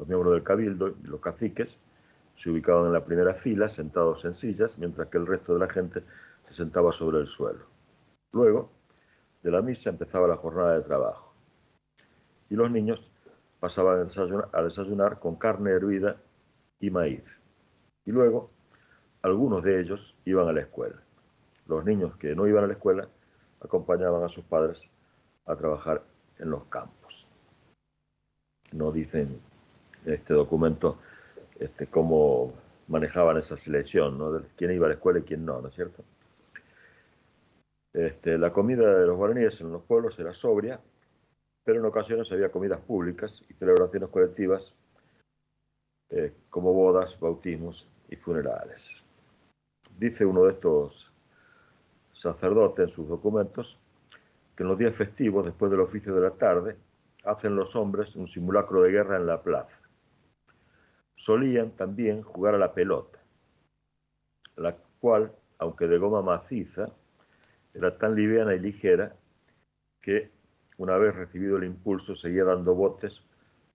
Los 0.00 0.08
miembros 0.08 0.32
del 0.32 0.42
cabildo 0.42 0.88
y 0.88 1.08
los 1.08 1.20
caciques 1.20 1.78
se 2.38 2.48
ubicaban 2.48 2.86
en 2.86 2.94
la 2.94 3.04
primera 3.04 3.34
fila, 3.34 3.68
sentados 3.68 4.24
en 4.24 4.32
sillas, 4.32 4.78
mientras 4.78 5.08
que 5.08 5.18
el 5.18 5.26
resto 5.26 5.52
de 5.52 5.60
la 5.60 5.68
gente 5.68 6.02
se 6.48 6.54
sentaba 6.54 6.90
sobre 6.90 7.18
el 7.18 7.26
suelo. 7.26 7.66
Luego 8.32 8.70
de 9.42 9.50
la 9.50 9.60
misa 9.60 9.90
empezaba 9.90 10.26
la 10.26 10.38
jornada 10.38 10.78
de 10.78 10.84
trabajo. 10.84 11.34
Y 12.48 12.54
los 12.54 12.70
niños 12.70 13.12
pasaban 13.60 14.08
a 14.52 14.62
desayunar, 14.62 15.18
con 15.18 15.36
carne 15.36 15.72
hervida 15.72 16.16
y 16.80 16.88
maíz. 16.88 17.24
Y 18.06 18.12
luego 18.12 18.48
algunos 19.20 19.62
de 19.62 19.82
ellos 19.82 20.16
iban 20.24 20.48
a 20.48 20.52
la 20.54 20.62
escuela. 20.62 20.96
Los 21.66 21.84
niños 21.84 22.16
que 22.16 22.34
no 22.34 22.46
iban 22.46 22.64
a 22.64 22.68
la 22.68 22.72
escuela 22.72 23.06
acompañaban 23.60 24.24
a 24.24 24.30
sus 24.30 24.44
padres 24.44 24.88
a 25.44 25.56
trabajar 25.56 26.02
en 26.38 26.48
los 26.48 26.64
campos. 26.68 27.26
No 28.72 28.92
dicen 28.92 29.49
este 30.06 30.34
documento 30.34 30.98
este, 31.58 31.86
cómo 31.86 32.52
manejaban 32.88 33.36
esa 33.36 33.56
selección, 33.56 34.18
¿no? 34.18 34.42
quién 34.56 34.72
iba 34.72 34.86
a 34.86 34.88
la 34.88 34.94
escuela 34.94 35.20
y 35.20 35.22
quién 35.22 35.44
no, 35.44 35.60
¿no 35.60 35.68
es 35.68 35.74
cierto? 35.74 36.02
Este, 37.92 38.38
la 38.38 38.52
comida 38.52 38.98
de 38.98 39.06
los 39.06 39.16
guaraníes 39.16 39.60
en 39.60 39.72
los 39.72 39.82
pueblos 39.82 40.18
era 40.18 40.32
sobria, 40.32 40.80
pero 41.64 41.80
en 41.80 41.86
ocasiones 41.86 42.30
había 42.32 42.50
comidas 42.50 42.80
públicas 42.80 43.42
y 43.48 43.54
celebraciones 43.54 44.08
colectivas 44.08 44.74
eh, 46.10 46.32
como 46.48 46.72
bodas, 46.72 47.18
bautismos 47.20 47.88
y 48.08 48.16
funerales. 48.16 48.90
Dice 49.98 50.24
uno 50.24 50.44
de 50.44 50.52
estos 50.52 51.12
sacerdotes 52.12 52.88
en 52.88 52.94
sus 52.94 53.08
documentos 53.08 53.78
que 54.56 54.62
en 54.62 54.68
los 54.68 54.78
días 54.78 54.94
festivos, 54.94 55.44
después 55.44 55.70
del 55.70 55.80
oficio 55.80 56.14
de 56.14 56.20
la 56.22 56.30
tarde, 56.30 56.76
hacen 57.24 57.54
los 57.54 57.76
hombres 57.76 58.16
un 58.16 58.28
simulacro 58.28 58.82
de 58.82 58.92
guerra 58.92 59.16
en 59.16 59.26
la 59.26 59.42
plaza. 59.42 59.79
Solían 61.20 61.72
también 61.72 62.22
jugar 62.22 62.54
a 62.54 62.58
la 62.58 62.72
pelota, 62.72 63.18
la 64.56 64.74
cual, 65.00 65.30
aunque 65.58 65.86
de 65.86 65.98
goma 65.98 66.22
maciza, 66.22 66.86
era 67.74 67.98
tan 67.98 68.14
liviana 68.14 68.54
y 68.54 68.58
ligera 68.58 69.14
que, 70.00 70.30
una 70.78 70.96
vez 70.96 71.14
recibido 71.14 71.58
el 71.58 71.64
impulso, 71.64 72.16
seguía 72.16 72.44
dando 72.44 72.74
botes 72.74 73.22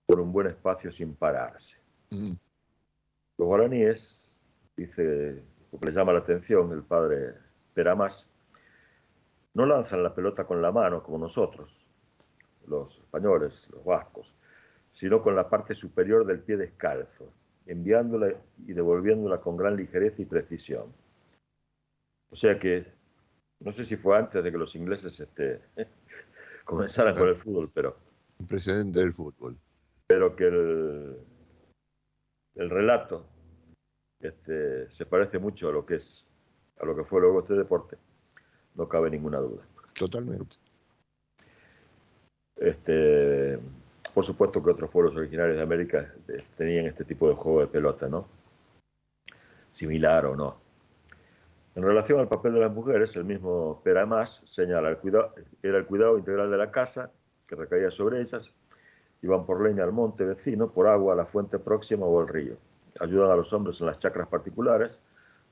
por 0.06 0.18
un 0.18 0.32
buen 0.32 0.48
espacio 0.48 0.90
sin 0.90 1.14
pararse. 1.14 1.76
Mm. 2.10 2.32
Los 3.38 3.46
guaraníes, 3.46 4.34
dice, 4.76 5.40
lo 5.70 5.78
que 5.78 5.86
le 5.86 5.92
llama 5.92 6.14
la 6.14 6.18
atención 6.18 6.72
el 6.72 6.82
padre 6.82 7.32
Peramás, 7.74 8.28
no 9.54 9.66
lanzan 9.66 10.02
la 10.02 10.12
pelota 10.12 10.42
con 10.46 10.60
la 10.60 10.72
mano 10.72 11.00
como 11.00 11.16
nosotros, 11.16 11.86
los 12.66 12.98
españoles, 12.98 13.68
los 13.70 13.84
vascos, 13.84 14.35
sino 14.96 15.22
con 15.22 15.36
la 15.36 15.48
parte 15.48 15.74
superior 15.74 16.26
del 16.26 16.40
pie 16.40 16.56
descalzo, 16.56 17.30
enviándola 17.66 18.34
y 18.66 18.72
devolviéndola 18.72 19.40
con 19.40 19.56
gran 19.56 19.76
ligereza 19.76 20.22
y 20.22 20.24
precisión. 20.24 20.92
O 22.30 22.36
sea 22.36 22.58
que 22.58 22.86
no 23.60 23.72
sé 23.72 23.84
si 23.84 23.96
fue 23.96 24.16
antes 24.16 24.42
de 24.42 24.50
que 24.50 24.58
los 24.58 24.74
ingleses 24.74 25.20
este, 25.20 25.60
comenzaran 26.64 27.14
con 27.14 27.28
el 27.28 27.36
fútbol, 27.36 27.70
pero... 27.72 27.96
Un 28.38 28.46
precedente 28.46 29.00
del 29.00 29.12
fútbol. 29.12 29.56
Pero 30.06 30.34
que 30.34 30.46
el, 30.46 31.16
el 32.54 32.70
relato 32.70 33.26
este, 34.20 34.90
se 34.90 35.06
parece 35.06 35.38
mucho 35.38 35.68
a 35.68 35.72
lo 35.72 35.84
que 35.84 35.96
es 35.96 36.26
a 36.78 36.84
lo 36.84 36.94
que 36.94 37.04
fue 37.04 37.20
luego 37.20 37.40
este 37.40 37.54
deporte, 37.54 37.96
no 38.74 38.88
cabe 38.88 39.10
ninguna 39.10 39.38
duda. 39.38 39.62
Totalmente. 39.94 40.56
Este, 42.56 43.58
por 44.16 44.24
supuesto 44.24 44.64
que 44.64 44.70
otros 44.70 44.88
pueblos 44.88 45.14
originarios 45.14 45.58
de 45.58 45.62
América 45.62 46.10
eh, 46.28 46.42
tenían 46.56 46.86
este 46.86 47.04
tipo 47.04 47.28
de 47.28 47.34
juego 47.34 47.60
de 47.60 47.66
pelota, 47.66 48.08
¿no? 48.08 48.26
Similar 49.72 50.24
o 50.24 50.34
no. 50.34 50.56
En 51.74 51.82
relación 51.82 52.20
al 52.20 52.26
papel 52.26 52.54
de 52.54 52.60
las 52.60 52.72
mujeres, 52.72 53.14
el 53.16 53.24
mismo 53.24 53.82
Peramás 53.84 54.40
señala, 54.46 54.88
el 54.88 54.96
cuidado, 54.96 55.34
era 55.62 55.76
el 55.76 55.84
cuidado 55.84 56.16
integral 56.16 56.50
de 56.50 56.56
la 56.56 56.70
casa, 56.70 57.10
que 57.46 57.56
recaía 57.56 57.90
sobre 57.90 58.22
ellas, 58.22 58.50
iban 59.20 59.44
por 59.44 59.60
leña 59.60 59.84
al 59.84 59.92
monte 59.92 60.24
vecino, 60.24 60.70
por 60.70 60.86
agua 60.86 61.12
a 61.12 61.16
la 61.16 61.26
fuente 61.26 61.58
próxima 61.58 62.06
o 62.06 62.18
al 62.18 62.28
río. 62.28 62.56
Ayudan 63.00 63.30
a 63.30 63.36
los 63.36 63.52
hombres 63.52 63.78
en 63.82 63.86
las 63.88 63.98
chacras 63.98 64.28
particulares, 64.28 64.98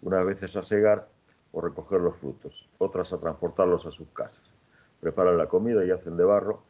unas 0.00 0.24
veces 0.24 0.56
a 0.56 0.62
segar 0.62 1.06
o 1.52 1.60
recoger 1.60 2.00
los 2.00 2.16
frutos, 2.16 2.66
otras 2.78 3.12
a 3.12 3.18
transportarlos 3.18 3.84
a 3.84 3.90
sus 3.90 4.08
casas. 4.08 4.50
Preparan 5.00 5.36
la 5.36 5.48
comida 5.48 5.84
y 5.84 5.90
hacen 5.90 6.16
de 6.16 6.24
barro 6.24 6.62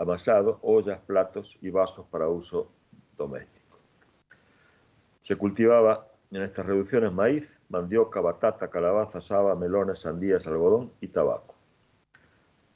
amasado, 0.00 0.58
ollas, 0.62 0.98
platos 1.06 1.58
y 1.60 1.68
vasos 1.68 2.06
para 2.10 2.26
uso 2.26 2.68
doméstico. 3.18 3.78
Se 5.22 5.36
cultivaba 5.36 6.06
en 6.30 6.42
estas 6.42 6.64
reducciones 6.64 7.12
maíz, 7.12 7.52
mandioca, 7.68 8.20
batata, 8.22 8.68
calabaza, 8.68 9.20
saba, 9.20 9.54
melones, 9.54 10.00
sandías, 10.00 10.46
algodón 10.46 10.90
y 11.02 11.08
tabaco. 11.08 11.54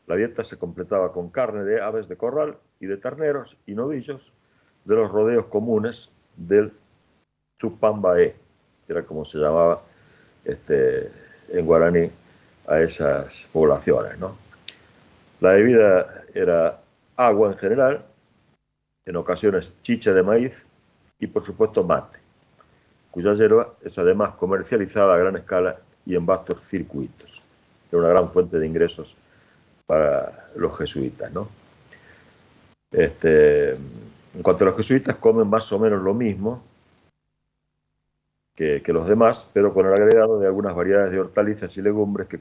La 0.07 0.17
dieta 0.17 0.45
se 0.45 0.59
completaba 0.59 1.13
con 1.13 1.31
carne 1.31 1.65
de 1.65 1.81
aves 1.81 2.09
de 2.09 2.17
corral 2.19 2.59
y 2.79 2.87
de 2.87 2.99
terneros 2.99 3.57
y 3.65 3.75
novillos 3.75 4.31
de 4.85 4.95
los 4.95 5.11
rodeos 5.11 5.47
comunes 5.47 6.11
del 6.37 6.75
Tupambaé, 7.57 8.37
que 8.87 8.93
era 8.93 9.03
como 9.05 9.25
se 9.25 9.39
llamaba 9.39 9.81
este, 10.45 11.11
en 11.49 11.65
guaraní 11.65 12.11
a 12.67 12.81
esas 12.81 13.47
poblaciones. 13.51 14.19
La 15.41 15.53
bebida 15.53 16.25
era 16.35 16.84
agua 17.17 17.53
en 17.53 17.59
general, 17.59 18.05
en 19.07 19.17
ocasiones 19.17 19.77
chicha 19.83 20.13
de 20.13 20.23
maíz 20.23 20.53
y 21.19 21.27
por 21.27 21.45
supuesto 21.45 21.83
mate 21.85 22.25
cuya 23.15 23.33
hierba 23.35 23.75
es 23.81 23.97
además 23.97 24.35
comercializada 24.35 25.15
a 25.15 25.19
gran 25.19 25.37
escala 25.37 25.77
y 26.05 26.17
en 26.17 26.27
vastos 26.27 26.59
circuitos. 26.67 27.41
Es 27.87 27.95
una 27.95 28.09
gran 28.09 28.29
fuente 28.33 28.59
de 28.59 28.67
ingresos 28.67 29.15
para 29.87 30.49
los 30.57 30.77
jesuitas. 30.77 31.31
¿no? 31.31 31.49
Este, 32.91 33.75
en 33.75 34.43
cuanto 34.43 34.65
a 34.65 34.67
los 34.67 34.77
jesuitas, 34.77 35.15
comen 35.15 35.49
más 35.49 35.71
o 35.71 35.79
menos 35.79 36.03
lo 36.03 36.13
mismo 36.13 36.61
que, 38.57 38.83
los 38.89 39.07
demás, 39.07 39.49
pero 39.53 39.73
con 39.73 39.87
el 39.87 39.93
agregado 39.93 40.41
de 40.41 40.49
algunas 40.49 40.75
variedades 40.75 41.13
de 41.13 41.21
hortalizas 41.21 41.77
y 41.77 41.83
legumbres 41.83 42.27
que 42.27 42.41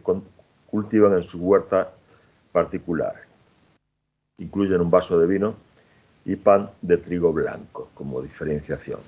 cultivan 0.66 1.14
en 1.14 1.24
su 1.24 1.40
huerta 1.40 1.92
particular. 2.52 3.14
Incluyen 4.38 4.82
un 4.82 4.92
vaso 4.92 5.20
de 5.20 5.28
vino 5.28 5.56
y 6.26 6.36
pan 6.36 6.70
de 6.82 6.98
trigo 6.98 7.34
blanco 7.34 7.90
como 7.94 8.22
diferenciación. 8.22 9.00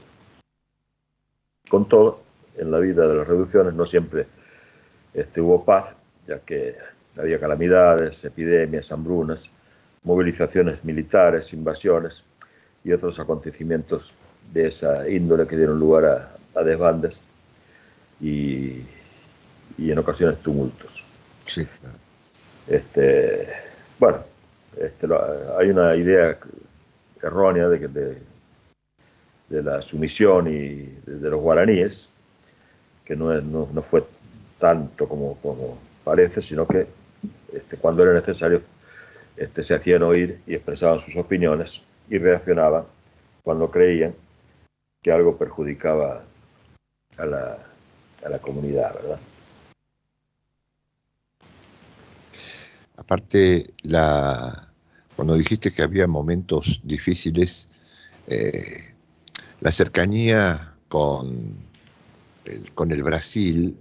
Con 1.69 1.87
todo, 1.87 2.21
en 2.57 2.71
la 2.71 2.79
vida 2.79 3.07
de 3.07 3.15
las 3.15 3.27
reducciones 3.27 3.73
no 3.73 3.85
siempre 3.85 4.27
este, 5.13 5.41
hubo 5.41 5.63
paz, 5.63 5.93
ya 6.27 6.39
que 6.39 6.75
había 7.17 7.39
calamidades, 7.39 8.23
epidemias, 8.25 8.91
hambrunas, 8.91 9.49
movilizaciones 10.03 10.83
militares, 10.83 11.53
invasiones 11.53 12.23
y 12.83 12.91
otros 12.91 13.19
acontecimientos 13.19 14.13
de 14.53 14.67
esa 14.67 15.09
índole 15.09 15.47
que 15.47 15.57
dieron 15.57 15.79
lugar 15.79 16.31
a, 16.53 16.63
desbandes 16.63 17.19
y, 18.21 18.81
en 19.77 19.97
ocasiones 19.97 20.39
tumultos. 20.39 21.03
Sí. 21.45 21.67
Este, 22.67 23.49
bueno, 23.99 24.19
este, 24.79 25.07
hay 25.57 25.69
una 25.69 25.95
idea 25.95 26.37
errónea 27.21 27.67
de 27.69 27.79
que 27.79 27.87
de, 27.87 28.17
la 29.49 29.81
sumisión 29.81 30.47
y 30.47 30.99
de, 31.05 31.29
los 31.29 31.39
guaraníes, 31.39 32.09
que 33.05 33.15
no, 33.15 33.39
no, 33.41 33.81
fue 33.81 34.03
tanto 34.59 35.07
como, 35.07 35.37
como, 35.37 35.77
parece, 36.03 36.41
sino 36.41 36.67
que 36.67 36.87
este, 37.53 37.77
cuando 37.77 38.03
era 38.03 38.13
necesario 38.13 38.61
este, 39.37 39.63
se 39.63 39.75
hacían 39.75 40.03
oír 40.03 40.41
y 40.45 40.55
expresaban 40.55 40.99
sus 40.99 41.15
opiniones 41.15 41.81
y 42.09 42.17
reaccionaban 42.17 42.83
cuando 43.43 43.69
creían 43.71 44.13
que 45.01 45.11
algo 45.11 45.37
perjudicaba 45.37 46.23
a 47.17 47.25
la, 47.25 47.57
a 48.25 48.29
la 48.29 48.39
comunidad, 48.39 48.93
¿verdad? 48.95 49.19
Aparte, 52.97 53.73
la, 53.83 54.64
cuando 55.15 55.35
dijiste 55.35 55.71
que 55.71 55.81
había 55.81 56.07
momentos 56.07 56.81
difíciles, 56.83 57.69
eh, 58.27 58.93
la 59.61 59.71
cercanía 59.71 60.75
con 60.87 61.55
el, 62.45 62.71
con 62.73 62.91
el 62.91 63.03
Brasil 63.03 63.75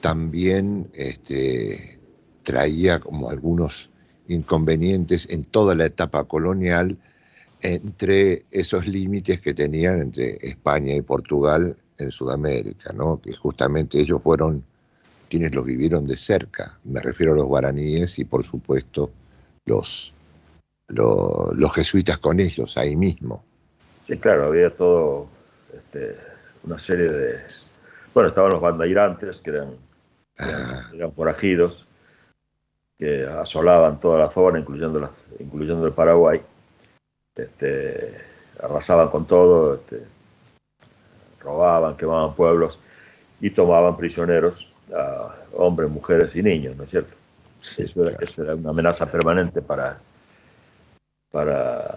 también 0.00 0.88
este, 0.94 2.00
traía 2.42 2.98
como 2.98 3.30
algunos 3.30 3.90
inconvenientes 4.28 5.28
en 5.30 5.44
toda 5.44 5.74
la 5.74 5.86
etapa 5.86 6.24
colonial 6.24 6.98
entre 7.62 8.46
esos 8.50 8.86
límites 8.86 9.40
que 9.40 9.52
tenían 9.52 10.00
entre 10.00 10.38
España 10.40 10.94
y 10.94 11.02
Portugal 11.02 11.76
en 11.98 12.10
Sudamérica, 12.10 12.92
¿no? 12.92 13.20
que 13.20 13.34
justamente 13.34 14.00
ellos 14.00 14.22
fueron 14.22 14.64
quienes 15.28 15.54
los 15.54 15.66
vivieron 15.66 16.06
de 16.06 16.16
cerca. 16.16 16.78
Me 16.84 17.00
refiero 17.00 17.32
a 17.32 17.36
los 17.36 17.46
guaraníes 17.46 18.18
y 18.18 18.24
por 18.24 18.44
supuesto 18.44 19.10
los, 19.66 20.14
los 20.92 21.74
jesuitas 21.74 22.18
con 22.18 22.40
ellos 22.40 22.76
ahí 22.76 22.96
mismo. 22.96 23.44
Sí, 24.02 24.18
claro, 24.18 24.46
había 24.46 24.70
todo 24.70 25.28
este, 25.72 26.16
una 26.64 26.78
serie 26.78 27.08
de... 27.08 27.40
Bueno, 28.12 28.28
estaban 28.28 28.50
los 28.50 28.60
bandeirantes, 28.60 29.40
que 29.40 29.50
eran, 29.50 29.74
eran 30.92 31.12
forajidos, 31.12 31.86
que 32.98 33.24
asolaban 33.24 34.00
toda 34.00 34.18
la 34.18 34.30
zona, 34.30 34.58
incluyendo, 34.58 34.98
la, 34.98 35.10
incluyendo 35.38 35.86
el 35.86 35.92
Paraguay. 35.92 36.42
Este, 37.36 38.14
arrasaban 38.60 39.08
con 39.08 39.26
todo, 39.26 39.74
este, 39.74 40.02
robaban, 41.40 41.96
quemaban 41.96 42.34
pueblos 42.34 42.78
y 43.40 43.50
tomaban 43.50 43.96
prisioneros 43.96 44.70
a 44.92 45.34
hombres, 45.52 45.88
mujeres 45.88 46.34
y 46.34 46.42
niños, 46.42 46.76
¿no 46.76 46.84
es 46.84 46.90
cierto? 46.90 47.14
Eso, 47.78 48.06
era, 48.06 48.18
eso, 48.20 48.42
era, 48.42 48.54
una 48.54 48.70
amenaza 48.70 49.10
permanente 49.10 49.62
para, 49.62 49.98
para, 51.30 51.96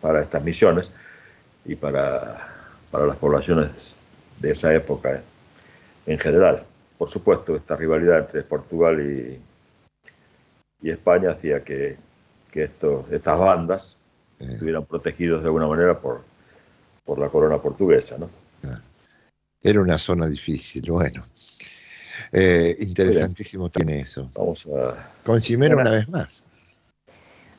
para 0.00 0.22
estas 0.22 0.42
misiones 0.42 0.90
y 1.64 1.74
para, 1.74 2.48
para 2.90 3.06
las 3.06 3.16
poblaciones 3.16 3.70
de 4.40 4.52
esa 4.52 4.74
época 4.74 5.22
en 6.06 6.18
general. 6.18 6.64
Por 6.98 7.10
supuesto, 7.10 7.56
esta 7.56 7.76
rivalidad 7.76 8.20
entre 8.20 8.42
Portugal 8.42 9.00
y, 9.00 9.40
y 10.82 10.90
España 10.90 11.32
hacía 11.32 11.62
que, 11.64 11.96
que 12.50 12.64
esto, 12.64 13.06
estas 13.10 13.38
bandas 13.38 13.96
estuvieran 14.38 14.84
protegidos 14.84 15.42
de 15.42 15.46
alguna 15.46 15.66
manera 15.66 15.98
por, 15.98 16.22
por 17.04 17.18
la 17.18 17.28
corona 17.28 17.58
portuguesa. 17.58 18.16
¿no? 18.18 18.30
Era 19.62 19.80
una 19.80 19.98
zona 19.98 20.28
difícil, 20.28 20.90
bueno. 20.90 21.24
Eh, 22.30 22.76
interesantísimo 22.80 23.70
tiene 23.70 24.00
eso. 24.00 24.30
Vamos 24.34 24.66
a. 24.66 25.10
Con 25.24 25.40
Chimero 25.40 25.78
una 25.78 25.90
vez 25.90 26.08
más. 26.08 26.44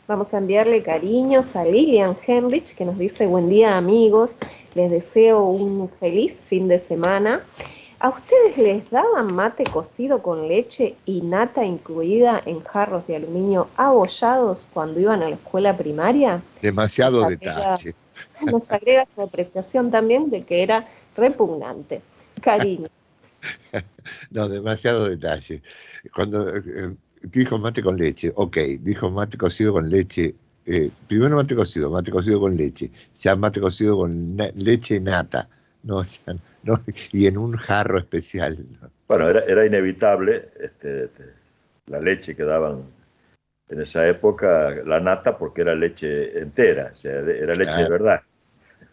Vamos 0.08 0.32
a 0.34 0.38
enviarle 0.38 0.84
cariños 0.84 1.56
a 1.56 1.64
Lilian 1.64 2.16
Henrich, 2.28 2.76
que 2.76 2.86
nos 2.86 2.98
dice: 2.98 3.26
Buen 3.26 3.50
día, 3.50 3.76
amigos. 3.76 4.30
Les 4.76 4.92
deseo 4.92 5.46
un 5.46 5.90
feliz 6.00 6.40
fin 6.48 6.68
de 6.68 6.80
semana. 6.80 7.42
¿A 8.00 8.10
ustedes 8.10 8.58
les 8.58 8.90
daban 8.92 9.34
mate 9.34 9.64
cocido 9.64 10.22
con 10.22 10.48
leche 10.48 10.96
y 11.06 11.22
nata 11.22 11.66
incluida 11.66 12.40
en 12.46 12.62
jarros 12.64 13.08
de 13.08 13.16
aluminio 13.16 13.68
abollados 13.78 14.68
cuando 14.74 15.00
iban 15.00 15.24
a 15.24 15.30
la 15.30 15.36
escuela 15.38 15.76
primaria? 15.76 16.40
Demasiado 16.62 17.22
nos 17.22 17.30
detalle. 17.30 17.96
Nos 18.46 18.70
agrega 18.70 19.08
su 19.16 19.24
apreciación 19.24 19.90
también 19.90 20.30
de 20.30 20.44
que 20.44 20.62
era 20.62 20.88
repugnante. 21.18 22.02
Cariño. 22.42 22.90
no, 24.30 24.50
demasiado 24.50 25.10
detalle. 25.10 25.64
Cuando 26.14 26.48
eh, 26.50 26.96
dijo 27.32 27.58
mate 27.58 27.82
con 27.82 27.98
leche, 27.98 28.32
ok, 28.36 28.58
dijo 28.82 29.10
mate 29.10 29.38
cocido 29.38 29.74
con 29.74 29.90
leche. 29.90 30.36
Eh, 30.66 30.90
primero 31.08 31.36
mate 31.36 31.56
cocido, 31.56 31.92
mate 31.92 32.12
cocido 32.12 32.40
con 32.40 32.56
leche, 32.56 32.90
ya 33.16 33.36
mate 33.36 33.60
cocido 33.60 33.98
con 33.98 34.36
leche 34.56 35.00
nata, 35.00 35.48
no, 35.84 35.98
o 35.98 36.04
sea, 36.04 36.36
no, 36.64 36.82
y 37.12 37.28
en 37.28 37.38
un 37.38 37.56
jarro 37.56 38.00
especial. 38.00 38.58
Bueno, 39.08 39.30
era, 39.30 39.42
era 39.42 39.66
inevitable 39.66 40.50
este, 40.60 41.10
la 41.88 42.00
leche 42.00 42.36
que 42.36 42.44
daban 42.44 42.84
en 43.70 43.82
esa 43.82 44.08
época, 44.08 44.72
la 44.86 45.00
nata, 45.00 45.38
porque 45.38 45.62
era 45.62 45.76
leche 45.76 46.40
entera, 46.40 46.92
o 46.94 46.98
sea, 46.98 47.12
era 47.12 47.56
leche 47.56 47.84
de 47.84 47.90
verdad. 47.90 48.22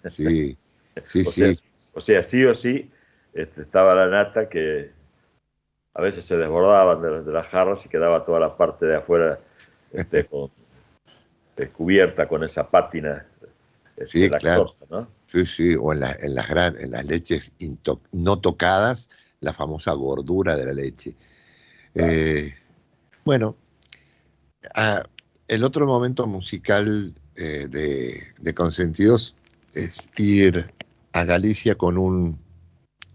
Sí, 0.07 0.57
sí, 1.05 1.23
o 1.27 1.31
sí. 1.31 1.55
Sea, 1.55 1.55
o 1.95 2.01
sea, 2.01 2.23
sí 2.23 2.45
o 2.45 2.55
sí, 2.55 2.91
este, 3.33 3.63
estaba 3.63 3.95
la 3.95 4.09
nata 4.09 4.49
que 4.49 4.91
a 5.95 6.03
veces 6.03 6.25
se 6.25 6.37
desbordaban 6.37 7.03
de, 7.03 7.23
de, 7.23 7.33
las 7.33 7.49
jarras 7.49 7.85
y 7.85 7.89
quedaba 7.89 8.25
toda 8.25 8.41
la 8.41 8.57
parte 8.57 8.87
de 8.87 8.97
afuera 8.97 9.39
este, 9.93 10.25
con, 10.31 10.51
descubierta 11.57 12.29
con 12.29 12.45
esa 12.45 12.69
pátina 12.69 13.27
este, 13.97 14.07
sí, 14.07 14.29
lactosa, 14.29 14.87
claro. 14.87 15.03
¿no? 15.03 15.09
Sí, 15.27 15.47
sí, 15.47 15.77
o 15.79 15.93
en, 15.93 16.01
la, 16.01 16.17
en, 16.21 16.35
las, 16.35 16.49
gran, 16.49 16.77
en 16.77 16.91
las 16.93 17.05
leches 17.05 17.53
no 18.13 18.39
tocadas, 18.39 19.11
la 19.41 19.53
famosa 19.53 19.93
gordura 19.93 20.57
de 20.57 20.65
la 20.65 20.73
leche. 20.73 21.15
Claro. 21.93 22.13
Eh, 22.13 22.55
bueno, 23.25 23.57
ah, 24.75 25.03
el 25.49 25.65
otro 25.65 25.87
momento 25.87 26.27
musical 26.27 27.15
eh, 27.37 27.67
de, 27.69 28.21
de 28.41 28.55
Consentidos 28.55 29.37
es 29.75 30.11
ir 30.17 30.73
a 31.13 31.25
Galicia 31.25 31.75
con 31.75 31.99
un 31.99 32.39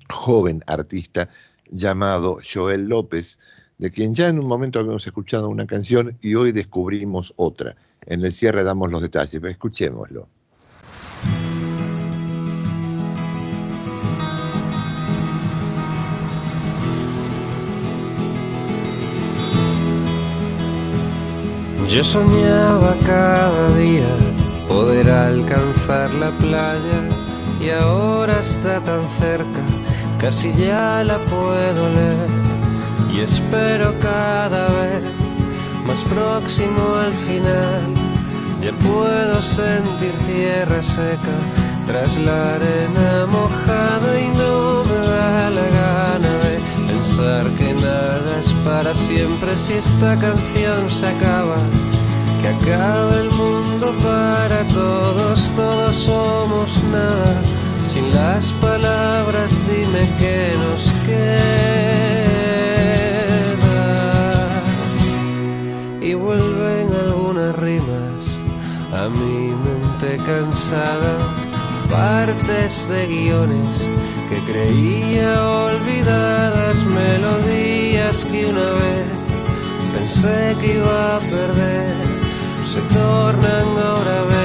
joven 0.10 0.64
artista 0.68 1.30
llamado 1.72 2.38
Joel 2.54 2.88
López, 2.88 3.40
de 3.78 3.92
quien 3.92 4.16
ya 4.16 4.28
en 4.28 4.40
un 4.40 4.48
momento 4.48 4.80
habíamos 4.80 5.06
escuchado 5.06 5.50
una 5.50 5.68
canción 5.68 6.18
y 6.22 6.36
hoy 6.36 6.52
descubrimos 6.52 7.34
otra. 7.36 7.76
En 8.06 8.24
el 8.24 8.32
cierre 8.32 8.64
damos 8.64 8.92
los 8.92 9.02
detalles, 9.02 9.42
escuchémoslo. 9.44 10.28
Yo 21.90 22.04
soñaba 22.04 22.96
cada 23.06 23.76
día 23.78 24.10
poder 24.68 25.10
alcanzar 25.10 26.14
la 26.16 26.32
playa 26.38 27.02
y 27.62 27.70
ahora 27.70 28.40
está 28.42 28.84
tan 28.84 29.10
cerca, 29.12 29.64
casi 30.20 30.52
ya 30.54 31.04
la 31.04 31.18
puedo 31.20 31.90
leer 31.90 32.30
y 33.14 33.22
espero 33.22 33.94
cada 34.02 34.68
vez 34.68 35.04
más 35.86 36.04
próximo 36.04 36.96
al 36.96 37.14
final. 37.14 37.94
Ya 38.62 38.72
puedo 38.74 39.42
sentir 39.42 40.12
tierra 40.26 40.82
seca 40.82 41.38
tras 41.86 42.18
la 42.18 42.56
arena 42.56 43.26
mojada 43.28 44.20
y 44.20 44.28
no 44.30 44.84
me 44.84 45.08
da 45.08 45.50
la 45.50 45.68
gana 45.82 46.34
de 46.46 46.60
pensar 46.88 47.50
que 47.52 47.74
nada 47.74 48.40
es 48.42 48.52
para 48.66 48.94
siempre 48.96 49.58
si 49.58 49.74
esta 49.74 50.18
canción 50.18 50.92
se 50.92 51.08
acaba 51.08 51.58
que 52.42 52.48
acaba 52.50 53.16
el 53.16 53.32
mundo 53.32 53.94
para 54.04 54.64
todos, 54.74 55.52
todos 55.56 55.96
somos 55.96 56.84
nada. 56.92 57.67
Sin 57.98 58.14
las 58.14 58.54
palabras 58.62 59.52
dime 59.68 60.08
que 60.20 60.54
nos 60.64 60.84
queda. 61.08 61.42
Y 66.00 66.14
vuelven 66.14 66.88
algunas 67.06 67.56
rimas 67.56 68.20
a 68.94 69.10
mi 69.10 69.52
mente 69.66 70.10
cansada, 70.28 71.14
partes 71.90 72.88
de 72.88 73.08
guiones 73.08 73.78
que 74.30 74.38
creía 74.52 75.32
olvidadas, 75.44 76.84
melodías 76.84 78.26
que 78.26 78.46
una 78.46 78.70
vez 78.84 79.08
pensé 79.96 80.56
que 80.62 80.76
iba 80.78 81.16
a 81.16 81.20
perder 81.20 81.96
se 82.64 82.82
tornan 82.94 83.68
ahora 83.88 84.22
bellas 84.26 84.37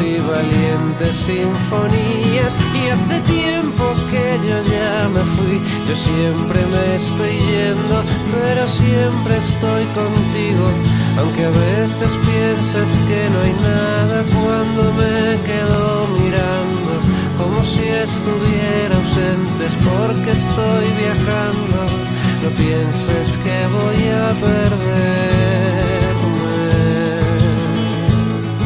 y 0.00 0.18
valientes 0.18 1.16
sinfonías. 1.16 2.58
Y 2.74 2.88
hace 2.88 3.20
tiempo 3.20 3.84
que 4.10 4.38
yo 4.46 4.56
ya 4.62 5.08
me 5.08 5.20
fui, 5.34 5.60
yo 5.88 5.94
siempre 5.96 6.60
me 6.72 6.96
estoy 6.96 7.34
yendo, 7.50 8.02
pero 8.32 8.66
siempre 8.68 9.36
estoy 9.36 9.84
contigo. 10.00 10.66
Aunque 11.18 11.44
a 11.44 11.50
veces 11.50 12.10
piensas 12.24 12.90
que 13.08 13.20
no 13.32 13.38
hay 13.44 13.54
nada 13.72 14.24
cuando 14.32 14.92
me 14.94 15.40
quedo 15.48 16.06
mirando, 16.20 16.92
como 17.36 17.62
si 17.64 17.82
estuviera 17.82 18.94
ausente, 18.96 19.66
es 19.66 19.76
porque 19.84 20.30
estoy 20.30 20.86
viajando. 21.02 21.78
No 22.42 22.48
pienses 22.56 23.38
que 23.44 23.66
voy 23.76 24.08
a 24.08 24.28
perder. 24.40 25.71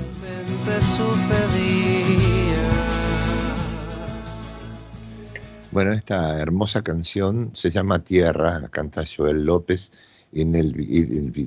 Bueno, 5.71 5.93
esta 5.93 6.41
hermosa 6.41 6.83
canción 6.83 7.53
se 7.55 7.71
llama 7.71 8.01
Tierra, 8.01 8.59
la 8.59 8.69
canta 8.69 9.05
Joel 9.05 9.45
López, 9.45 9.93
y 10.33 10.43
en 10.43 10.55
el, 10.55 10.73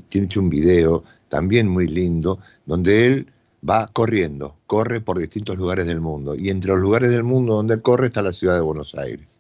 tiene 0.08 0.28
un 0.38 0.50
video 0.50 1.04
también 1.28 1.68
muy 1.68 1.88
lindo, 1.88 2.40
donde 2.66 3.08
él 3.08 3.28
va 3.68 3.88
corriendo, 3.88 4.56
corre 4.68 5.02
por 5.02 5.20
distintos 5.20 5.58
lugares 5.58 5.86
del 5.86 6.00
mundo. 6.00 6.36
Y 6.36 6.50
entre 6.50 6.72
los 6.72 6.80
lugares 6.80 7.10
del 7.10 7.24
mundo 7.24 7.56
donde 7.56 7.82
corre 7.82 8.08
está 8.08 8.22
la 8.22 8.34
ciudad 8.34 8.56
de 8.56 8.62
Buenos 8.62 8.96
Aires. 8.96 9.40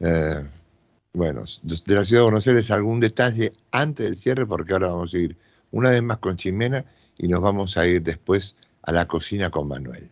Eh, 0.00 0.42
bueno, 1.12 1.44
de 1.62 1.94
la 1.94 2.04
ciudad 2.04 2.20
de 2.20 2.24
Buenos 2.24 2.46
Aires 2.46 2.70
algún 2.70 3.00
detalle 3.00 3.52
antes 3.72 4.06
del 4.06 4.16
cierre, 4.16 4.46
porque 4.46 4.72
ahora 4.72 4.88
vamos 4.88 5.12
a 5.12 5.18
ir 5.18 5.36
una 5.72 5.90
vez 5.90 6.02
más 6.02 6.18
con 6.18 6.36
Chimena 6.36 6.84
y 7.18 7.28
nos 7.28 7.40
vamos 7.40 7.76
a 7.76 7.86
ir 7.86 8.02
después 8.02 8.56
a 8.82 8.92
la 8.92 9.06
cocina 9.06 9.50
con 9.50 9.68
Manuel. 9.68 10.08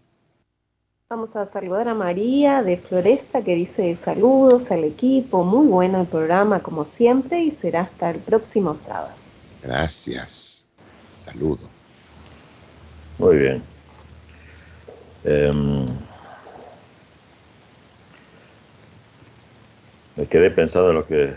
Vamos 1.10 1.34
a 1.36 1.50
saludar 1.50 1.88
a 1.88 1.94
María 1.94 2.62
de 2.62 2.76
Floresta 2.76 3.42
que 3.42 3.54
dice 3.54 3.96
saludos 4.04 4.70
al 4.70 4.84
equipo, 4.84 5.42
muy 5.42 5.66
bueno 5.66 6.02
el 6.02 6.06
programa 6.06 6.60
como 6.60 6.84
siempre 6.84 7.42
y 7.42 7.50
será 7.50 7.82
hasta 7.82 8.10
el 8.10 8.18
próximo 8.18 8.74
sábado. 8.74 9.14
Gracias. 9.62 10.68
Saludos. 11.18 11.77
Muy 13.18 13.36
bien. 13.36 13.62
Em, 15.24 15.84
me 20.16 20.26
quedé 20.26 20.50
pensando 20.50 20.90
en 20.90 20.96
lo 20.96 21.06
que 21.06 21.34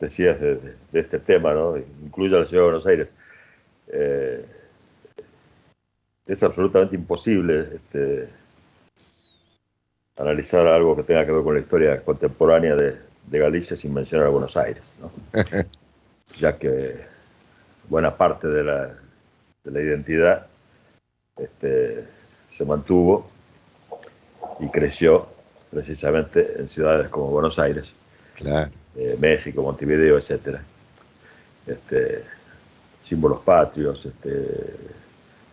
decías 0.00 0.40
de, 0.40 0.74
este 0.92 1.20
tema, 1.20 1.54
¿no? 1.54 1.76
Incluye 2.04 2.36
a 2.36 2.40
la 2.40 2.46
ciudad 2.46 2.62
de 2.62 2.70
Buenos 2.70 2.86
Aires. 2.86 3.12
Eh, 3.88 4.44
es 6.26 6.42
absolutamente 6.42 6.96
imposible 6.96 7.68
este, 7.74 8.28
analizar 10.16 10.66
algo 10.66 10.96
que 10.96 11.04
tenga 11.04 11.24
que 11.24 11.32
ver 11.32 11.44
con 11.44 11.54
la 11.54 11.60
historia 11.60 12.02
contemporánea 12.02 12.74
de, 12.74 13.14
Galicia 13.26 13.74
sin 13.74 13.94
mencionar 13.94 14.26
a 14.26 14.30
Buenos 14.30 14.56
Aires, 14.56 14.82
¿no? 15.00 15.10
ya 16.38 16.58
que 16.58 16.94
buena 17.88 18.16
parte 18.16 18.46
de 18.48 18.62
la, 18.62 18.94
de 19.64 19.70
la 19.70 19.80
identidad 19.80 20.46
este, 21.36 22.04
se 22.56 22.64
mantuvo 22.64 23.28
y 24.60 24.68
creció 24.68 25.26
precisamente 25.70 26.54
en 26.58 26.68
ciudades 26.68 27.08
como 27.08 27.28
Buenos 27.28 27.58
Aires, 27.58 27.92
eh, 28.96 29.16
México, 29.18 29.62
Montevideo, 29.62 30.16
etc. 30.16 30.58
Este, 31.66 32.22
símbolos 33.02 33.40
patrios, 33.40 34.06
este, 34.06 34.76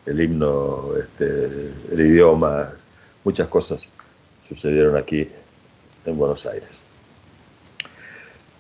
el 0.06 0.22
himno, 0.22 0.92
este, 0.98 1.46
el 1.92 2.00
idioma, 2.00 2.72
muchas 3.24 3.48
cosas 3.48 3.88
sucedieron 4.48 4.96
aquí 4.96 5.28
en 6.06 6.18
Buenos 6.18 6.46
Aires. 6.46 6.70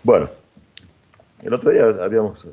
Bueno, 0.04 0.30
el 1.44 1.54
otro 1.54 1.70
día 1.70 1.86
habíamos, 1.86 2.46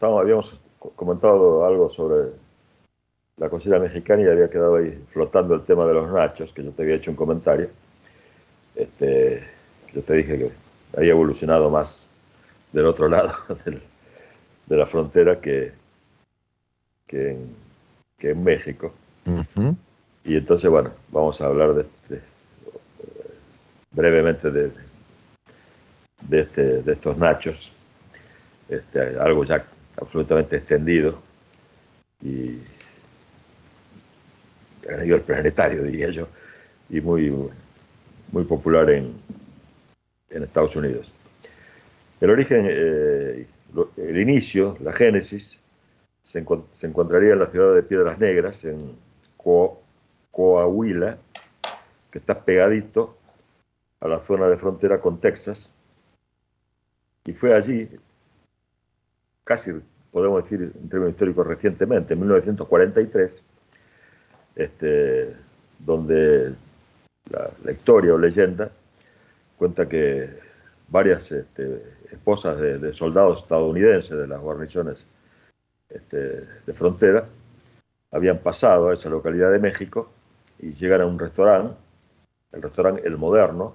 habíamos 0.00 0.58
comentado 0.96 1.64
algo 1.64 1.88
sobre 1.90 2.30
la 3.36 3.50
cocina 3.50 3.78
mexicana 3.78 4.22
y 4.22 4.26
había 4.26 4.48
quedado 4.48 4.76
ahí 4.76 4.98
flotando 5.12 5.54
el 5.54 5.62
tema 5.62 5.86
de 5.86 5.94
los 5.94 6.10
nachos, 6.10 6.52
que 6.52 6.64
yo 6.64 6.70
te 6.70 6.82
había 6.82 6.96
hecho 6.96 7.10
un 7.10 7.16
comentario. 7.16 7.68
Este, 8.74 9.44
yo 9.92 10.02
te 10.02 10.14
dije 10.14 10.38
que 10.38 10.50
había 10.96 11.10
evolucionado 11.10 11.70
más 11.70 12.08
del 12.72 12.86
otro 12.86 13.08
lado 13.08 13.34
de 14.66 14.76
la 14.76 14.86
frontera 14.86 15.40
que, 15.40 15.72
que, 17.06 17.36
en, 18.20 18.42
México. 18.42 18.92
Y 20.24 20.36
entonces, 20.36 20.70
bueno, 20.70 20.90
vamos 21.10 21.40
a 21.40 21.46
hablar 21.46 21.74
de, 21.74 21.86
brevemente 23.92 24.50
de, 24.50 24.72
de, 26.22 26.40
este, 26.40 26.82
de 26.82 26.92
estos 26.92 27.16
nachos, 27.18 27.70
este, 28.68 29.18
algo 29.18 29.44
ya 29.44 29.64
absolutamente 29.96 30.56
extendido 30.56 31.18
y 32.22 32.58
a 34.88 34.96
nivel 35.02 35.20
planetario, 35.22 35.82
diría 35.82 36.10
yo, 36.10 36.28
y 36.88 37.00
muy, 37.00 37.32
muy 38.32 38.44
popular 38.44 38.90
en, 38.90 39.12
en 40.30 40.42
Estados 40.42 40.76
Unidos. 40.76 41.10
El 42.20 42.30
origen, 42.30 42.66
eh, 42.68 43.46
el 43.96 44.20
inicio, 44.20 44.76
la 44.80 44.92
génesis, 44.92 45.60
se, 46.24 46.86
encontraría 46.86 47.32
en 47.32 47.38
la 47.38 47.46
ciudad 47.46 47.74
de 47.74 47.82
Piedras 47.82 48.18
Negras, 48.18 48.64
en 48.64 48.96
Coahuila, 50.30 51.18
que 52.10 52.18
está 52.18 52.44
pegadito 52.44 53.16
a 54.00 54.08
la 54.08 54.20
zona 54.20 54.48
de 54.48 54.56
frontera 54.56 55.00
con 55.00 55.20
Texas, 55.20 55.70
y 57.24 57.32
fue 57.32 57.54
allí, 57.54 57.88
casi 59.44 59.72
podemos 60.10 60.42
decir 60.44 60.72
en 60.74 60.88
términos 60.88 61.12
históricos 61.12 61.46
recientemente, 61.46 62.14
en 62.14 62.20
1943, 62.20 63.42
este, 64.56 65.36
donde 65.78 66.54
la, 67.30 67.70
historia 67.70 68.14
o 68.14 68.18
leyenda 68.18 68.70
cuenta 69.58 69.86
que 69.88 70.30
varias 70.88 71.30
este, 71.30 71.82
esposas 72.10 72.58
de, 72.58 72.92
soldados 72.92 73.42
estadounidenses 73.42 74.16
de 74.16 74.26
las 74.26 74.40
guarniciones 74.40 74.98
este, 75.88 76.16
de 76.66 76.72
frontera 76.74 77.26
habían 78.10 78.38
pasado 78.38 78.88
a 78.88 78.94
esa 78.94 79.10
localidad 79.10 79.52
de 79.52 79.58
México 79.58 80.10
y 80.58 80.72
llegan 80.72 81.02
a 81.02 81.06
un 81.06 81.18
restaurante, 81.18 81.74
el 82.52 82.62
restaurante 82.62 83.06
El 83.06 83.18
Moderno, 83.18 83.74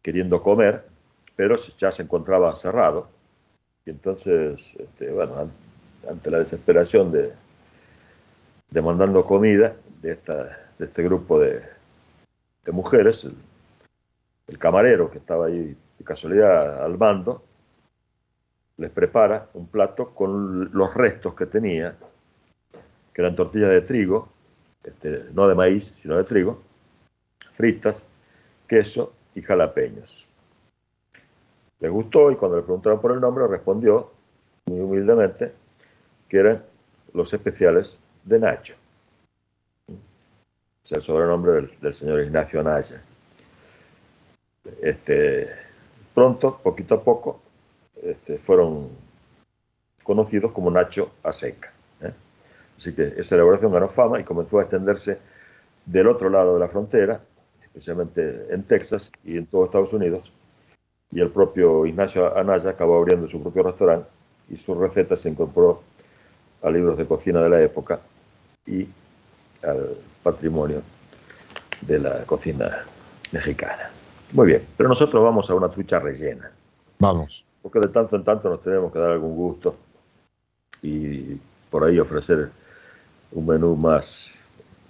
queriendo 0.00 0.42
comer, 0.42 0.84
pero 1.34 1.56
ya 1.78 1.92
se 1.92 2.02
encontraba 2.02 2.54
cerrado. 2.56 3.08
Y 3.84 3.90
entonces, 3.90 4.72
bueno, 4.98 5.50
ante 6.08 6.30
la 6.30 6.38
desesperación 6.38 7.12
de, 7.12 7.32
demandando 8.70 9.24
comida 9.24 9.74
de, 10.02 10.12
esta, 10.12 10.68
de 10.78 10.86
este 10.86 11.02
grupo 11.02 11.38
de, 11.38 11.62
mujeres. 12.72 13.24
El, 14.48 14.58
camarero 14.58 15.10
que 15.10 15.18
estaba 15.18 15.46
ahí 15.46 15.76
de 15.98 16.04
casualidad 16.04 16.84
al 16.84 16.96
mando 16.98 17.42
les 18.76 18.90
prepara 18.90 19.48
un 19.54 19.66
plato 19.66 20.14
con 20.14 20.70
los 20.72 20.94
restos 20.94 21.34
que 21.34 21.46
tenía, 21.46 21.96
que 23.12 23.22
eran 23.22 23.34
tortillas 23.34 23.70
de 23.70 23.80
trigo, 23.80 24.28
este, 24.84 25.24
no 25.32 25.48
de 25.48 25.54
maíz, 25.54 25.94
sino 26.00 26.16
de 26.16 26.24
trigo, 26.24 26.62
fritas, 27.54 28.04
queso 28.68 29.12
y 29.34 29.42
jalapeños. 29.42 30.26
Les 31.80 31.90
gustó 31.90 32.30
y 32.30 32.36
cuando 32.36 32.56
le 32.56 32.62
preguntaron 32.62 33.00
por 33.00 33.12
el 33.12 33.20
nombre 33.20 33.46
respondió 33.46 34.10
muy 34.66 34.80
humildemente 34.80 35.52
que 36.28 36.38
eran 36.38 36.64
los 37.12 37.32
especiales 37.32 37.98
de 38.26 38.38
Nacho. 38.40 38.74
O 39.88 40.88
sea, 40.88 40.98
el 40.98 41.02
sobrenombre 41.02 41.68
del, 41.80 41.94
señor 41.94 42.20
Ignacio 42.20 42.62
Naya. 42.62 43.02
Este, 44.82 45.48
pronto, 46.14 46.60
poquito 46.62 46.96
a 46.96 47.02
poco, 47.02 47.40
este, 48.02 48.38
fueron 48.38 48.90
conocidos 50.02 50.52
como 50.52 50.70
Nacho 50.70 51.12
Aseca. 51.22 51.72
¿eh? 52.02 52.12
Así 52.76 52.94
que 52.94 53.14
esa 53.16 53.36
elaboración 53.36 53.72
ganó 53.72 53.88
fama 53.88 54.20
y 54.20 54.24
comenzó 54.24 54.58
a 54.58 54.62
extenderse 54.62 55.18
del 55.86 56.08
otro 56.08 56.28
lado 56.28 56.54
de 56.54 56.60
la 56.60 56.68
frontera, 56.68 57.20
especialmente 57.62 58.46
en 58.50 58.64
Texas 58.64 59.10
y 59.24 59.36
en 59.38 59.46
todo 59.46 59.64
Estados 59.64 59.92
Unidos. 59.92 60.32
Y 61.12 61.20
el 61.20 61.30
propio 61.30 61.86
Ignacio 61.86 62.36
Anaya 62.36 62.70
acabó 62.70 62.98
abriendo 62.98 63.28
su 63.28 63.40
propio 63.40 63.62
restaurante 63.62 64.08
y 64.50 64.56
su 64.56 64.74
receta 64.74 65.16
se 65.16 65.28
incorporó 65.28 65.82
a 66.62 66.70
libros 66.70 66.96
de 66.96 67.06
cocina 67.06 67.40
de 67.40 67.48
la 67.48 67.62
época 67.62 68.00
y 68.66 68.88
al 69.62 69.96
patrimonio 70.22 70.82
de 71.82 71.98
la 71.98 72.24
cocina 72.24 72.84
mexicana. 73.32 73.90
Muy 74.32 74.48
bien, 74.48 74.66
pero 74.76 74.88
nosotros 74.88 75.22
vamos 75.22 75.48
a 75.50 75.54
una 75.54 75.68
trucha 75.68 75.98
rellena. 75.98 76.50
Vamos. 76.98 77.44
Porque 77.62 77.80
de 77.80 77.88
tanto 77.88 78.16
en 78.16 78.24
tanto 78.24 78.48
nos 78.48 78.62
tenemos 78.62 78.92
que 78.92 78.98
dar 78.98 79.10
algún 79.10 79.36
gusto 79.36 79.76
y 80.82 81.34
por 81.70 81.84
ahí 81.84 81.98
ofrecer 81.98 82.50
un 83.32 83.46
menú 83.46 83.76
más 83.76 84.30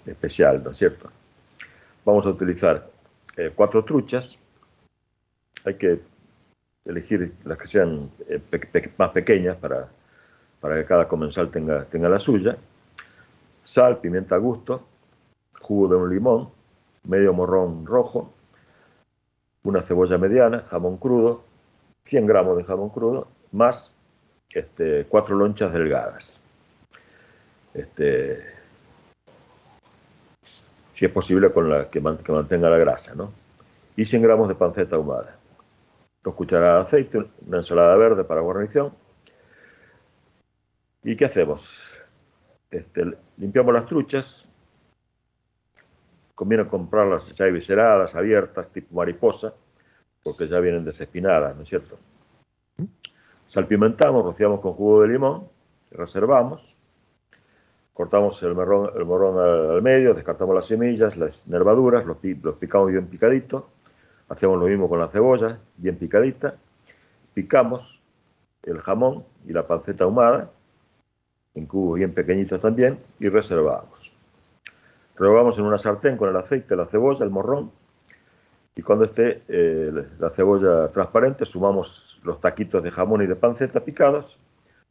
especial, 0.05 0.63
¿no 0.63 0.71
es 0.71 0.77
cierto? 0.77 1.09
Vamos 2.05 2.25
a 2.25 2.29
utilizar 2.29 2.87
eh, 3.35 3.51
cuatro 3.53 3.83
truchas. 3.83 4.37
Hay 5.65 5.75
que 5.75 5.99
elegir 6.85 7.33
las 7.43 7.57
que 7.57 7.67
sean 7.67 8.09
eh, 8.29 8.39
más 8.97 9.11
pequeñas 9.11 9.57
para, 9.57 9.89
para 10.61 10.75
que 10.77 10.85
cada 10.85 11.07
comensal 11.07 11.49
tenga, 11.51 11.83
tenga 11.85 12.07
la 12.09 12.19
suya 12.19 12.57
sal, 13.67 13.99
pimienta 13.99 14.35
a 14.35 14.37
gusto, 14.37 14.81
jugo 15.59 15.89
de 15.89 15.95
un 15.97 16.09
limón, 16.09 16.49
medio 17.03 17.33
morrón 17.33 17.85
rojo, 17.85 18.33
una 19.63 19.81
cebolla 19.81 20.17
mediana, 20.17 20.63
jamón 20.69 20.95
crudo, 20.95 21.43
100 22.05 22.25
gramos 22.25 22.55
de 22.55 22.63
jamón 22.63 22.89
crudo, 22.89 23.27
más 23.51 23.93
este, 24.51 25.05
cuatro 25.09 25.35
lonchas 25.35 25.73
delgadas. 25.73 26.39
Este, 27.73 28.41
si 30.93 31.03
es 31.03 31.11
posible 31.11 31.51
con 31.51 31.69
la 31.69 31.89
que, 31.89 31.99
mantenga 31.99 32.69
la 32.69 32.77
grasa, 32.77 33.15
¿no? 33.15 33.33
Y 33.97 34.05
100 34.05 34.21
gramos 34.21 34.47
de 34.47 34.55
panceta 34.55 34.95
ahumada. 34.95 35.35
Dos 36.23 36.35
cucharadas 36.35 36.89
de 36.89 36.99
aceite, 36.99 37.29
una 37.45 37.57
ensalada 37.57 37.97
verde 37.97 38.23
para 38.23 38.39
guarnición. 38.39 38.93
¿Y 41.03 41.17
qué 41.17 41.25
hacemos? 41.25 41.96
Este, 42.71 43.17
limpiamos 43.37 43.73
las 43.73 43.85
truchas. 43.85 44.47
Conviene 46.35 46.67
comprarlas 46.67 47.33
ya 47.33 47.45
visceradas, 47.45 48.15
abiertas, 48.15 48.69
tipo 48.69 48.95
mariposa, 48.95 49.53
porque 50.23 50.47
ya 50.47 50.59
vienen 50.59 50.85
desespinadas, 50.85 51.55
¿no 51.55 51.63
es 51.63 51.69
cierto? 51.69 51.97
Salpimentamos, 53.47 54.23
rociamos 54.23 54.59
con 54.59 54.73
jugo 54.73 55.01
de 55.01 55.07
limón, 55.07 55.47
reservamos, 55.91 56.75
cortamos 57.93 58.43
el, 58.43 58.53
morrón, 58.53 58.91
el 58.95 59.05
morrón 59.05 59.39
al, 59.39 59.81
medio, 59.81 60.13
descartamos 60.13 60.53
las 60.53 60.67
semillas, 60.67 61.17
las 61.17 61.47
nervaduras, 61.47 62.05
los, 62.05 62.17
picamos 62.57 62.91
bien 62.91 63.07
picaditos, 63.07 63.63
hacemos 64.29 64.59
lo 64.59 64.67
mismo 64.67 64.89
con 64.89 64.99
la 64.99 65.07
cebolla, 65.07 65.59
bien 65.77 65.97
picadita, 65.97 66.57
picamos 67.33 68.01
el 68.63 68.81
jamón 68.81 69.23
y 69.47 69.53
la 69.53 69.65
panceta 69.65 70.03
ahumada, 70.03 70.51
en 71.57 71.65
cubos 71.65 71.97
bien 71.97 72.13
pequeñitos 72.13 72.61
también, 72.61 72.99
y 73.19 73.29
reservamos. 73.29 74.11
Rehogamos 75.15 75.57
en 75.57 75.65
una 75.65 75.77
sartén 75.77 76.15
con 76.15 76.29
el 76.29 76.35
aceite, 76.35 76.75
la 76.75 76.85
cebolla, 76.85 77.25
el 77.25 77.31
morrón, 77.31 77.71
y 78.75 78.83
cuando 78.83 79.05
esté 79.05 79.41
eh, 79.47 79.91
la 80.19 80.29
cebolla 80.29 80.89
transparente, 80.89 81.45
sumamos 81.45 82.19
los 82.23 82.39
taquitos 82.39 82.83
de 82.83 82.91
jamón 82.91 83.23
y 83.23 83.25
de 83.25 83.35
panceta 83.35 83.79
picados, 83.79 84.37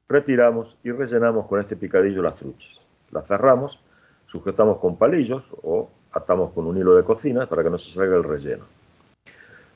retiramos 0.08 0.76
y 0.82 0.90
rellenamos 0.90 1.46
con 1.46 1.60
este 1.60 1.76
picadillo 1.76 2.20
las 2.20 2.34
truchas. 2.34 2.80
Las 3.12 3.26
cerramos, 3.28 3.80
sujetamos 4.26 4.78
con 4.78 4.96
palillos 4.96 5.54
o 5.62 5.88
atamos 6.10 6.52
con 6.52 6.66
un 6.66 6.76
hilo 6.76 6.96
de 6.96 7.04
cocina 7.04 7.46
para 7.46 7.62
que 7.62 7.70
no 7.70 7.78
se 7.78 7.92
salga 7.92 8.16
el 8.16 8.24
relleno. 8.24 8.64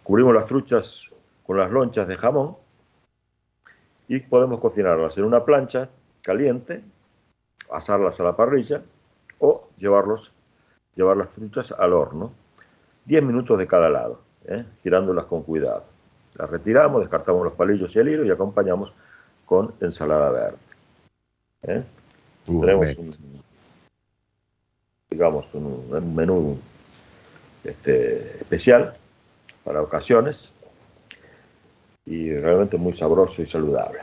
Cubrimos 0.03 0.35
las 0.35 0.47
truchas 0.47 1.09
con 1.47 1.57
las 1.59 1.71
lonchas 1.71 2.09
de 2.09 2.17
jamón 2.17 2.57
y 4.09 4.19
podemos 4.19 4.59
cocinarlas 4.59 5.17
en 5.19 5.25
una 5.25 5.45
plancha 5.45 5.89
caliente, 6.23 6.83
asarlas 7.71 8.19
a 8.21 8.25
la 8.25 8.37
parrilla 8.37 8.83
o 9.39 9.69
llevarlos, 9.79 10.33
llevar 10.95 11.17
las 11.17 11.31
truchas 11.31 11.73
al 11.73 11.93
horno. 11.93 12.33
10 13.07 13.23
minutos 13.23 13.59
de 13.59 13.67
cada 13.67 13.89
lado, 13.89 14.21
¿eh? 14.45 14.65
girándolas 14.83 15.25
con 15.25 15.43
cuidado. 15.43 15.85
La 16.35 16.47
retiramos, 16.47 17.01
descartamos 17.01 17.45
los 17.45 17.55
palillos 17.55 17.95
y 17.97 17.99
el 17.99 18.09
hilo 18.09 18.25
y 18.25 18.31
acompañamos 18.31 18.93
con 19.47 19.75
ensalada 19.81 20.31
verde. 20.31 20.59
¿Eh? 21.63 21.83
Tenemos 22.45 22.97
un, 22.97 23.43
digamos, 25.11 25.53
un, 25.55 26.15
menú 26.15 26.59
este, 27.65 28.39
especial 28.39 28.95
para 29.65 29.83
ocasiones 29.83 30.53
y 32.07 32.33
realmente 32.33 32.77
muy 32.77 32.93
sabroso 32.93 33.43
y 33.43 33.47
saludable. 33.47 33.99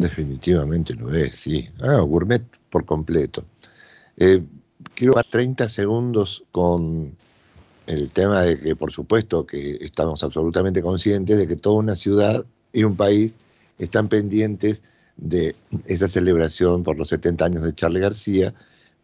Definitivamente 0.00 0.94
lo 0.94 1.12
es, 1.12 1.36
sí. 1.36 1.68
Ah, 1.82 2.00
gourmet 2.00 2.42
por 2.70 2.86
completo. 2.86 3.44
Eh, 4.16 4.42
quiero 4.94 5.14
dar 5.14 5.26
30 5.30 5.68
segundos 5.68 6.42
con 6.52 7.14
el 7.86 8.10
tema 8.10 8.42
de 8.42 8.58
que, 8.58 8.74
por 8.74 8.92
supuesto, 8.92 9.46
que 9.46 9.72
estamos 9.80 10.24
absolutamente 10.24 10.80
conscientes 10.80 11.38
de 11.38 11.46
que 11.46 11.56
toda 11.56 11.76
una 11.76 11.96
ciudad 11.96 12.46
y 12.72 12.84
un 12.84 12.96
país 12.96 13.36
están 13.78 14.08
pendientes 14.08 14.84
de 15.18 15.54
esa 15.84 16.08
celebración 16.08 16.82
por 16.82 16.96
los 16.96 17.08
70 17.08 17.44
años 17.44 17.62
de 17.62 17.74
Charlie 17.74 18.00
García, 18.00 18.54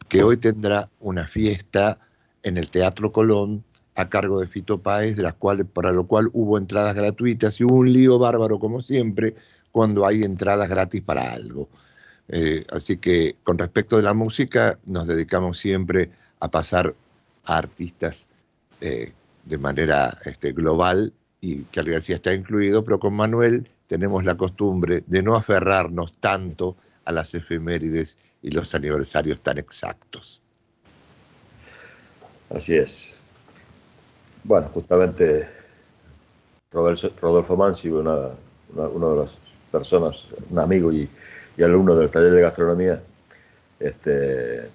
que 0.08 0.22
hoy 0.22 0.38
tendrá 0.38 0.88
una 1.00 1.26
fiesta 1.26 1.98
en 2.42 2.56
el 2.56 2.70
Teatro 2.70 3.12
Colón 3.12 3.64
a 3.96 4.08
cargo 4.08 4.40
de 4.40 4.46
Fito 4.46 4.78
Páez, 4.78 5.16
de 5.16 5.22
las 5.22 5.34
cuales, 5.34 5.66
para 5.70 5.92
lo 5.92 6.06
cual 6.06 6.30
hubo 6.32 6.56
entradas 6.56 6.94
gratuitas 6.94 7.60
y 7.60 7.64
hubo 7.64 7.76
un 7.76 7.92
lío 7.92 8.18
bárbaro, 8.18 8.58
como 8.58 8.80
siempre, 8.80 9.34
cuando 9.76 10.06
hay 10.06 10.22
entradas 10.22 10.70
gratis 10.70 11.02
para 11.02 11.34
algo. 11.34 11.68
Eh, 12.28 12.64
así 12.70 12.96
que 12.96 13.36
con 13.44 13.58
respecto 13.58 13.98
de 13.98 14.04
la 14.04 14.14
música, 14.14 14.78
nos 14.86 15.06
dedicamos 15.06 15.58
siempre 15.58 16.08
a 16.40 16.50
pasar 16.50 16.94
a 17.44 17.58
artistas 17.58 18.26
eh, 18.80 19.12
de 19.44 19.58
manera 19.58 20.16
este, 20.24 20.52
global 20.52 21.12
y 21.42 21.66
Charlie 21.66 21.92
García 21.92 22.14
está 22.14 22.32
incluido, 22.32 22.86
pero 22.86 22.98
con 22.98 23.12
Manuel 23.12 23.68
tenemos 23.86 24.24
la 24.24 24.34
costumbre 24.38 25.04
de 25.06 25.22
no 25.22 25.36
aferrarnos 25.36 26.10
tanto 26.20 26.78
a 27.04 27.12
las 27.12 27.34
efemérides 27.34 28.16
y 28.40 28.52
los 28.52 28.74
aniversarios 28.74 29.40
tan 29.42 29.58
exactos. 29.58 30.42
Así 32.48 32.76
es. 32.76 33.10
Bueno, 34.42 34.70
justamente 34.72 35.46
Rodolfo 36.72 37.58
Mansi, 37.58 37.90
una, 37.90 38.30
una, 38.74 39.08
de 39.08 39.16
las 39.16 39.45
personas, 39.78 40.16
un 40.50 40.58
amigo 40.58 40.92
y, 40.92 41.08
y, 41.56 41.62
alumno 41.62 41.94
del 41.94 42.10
taller 42.10 42.32
de 42.32 42.40
gastronomía, 42.40 43.00
este, 43.78 44.68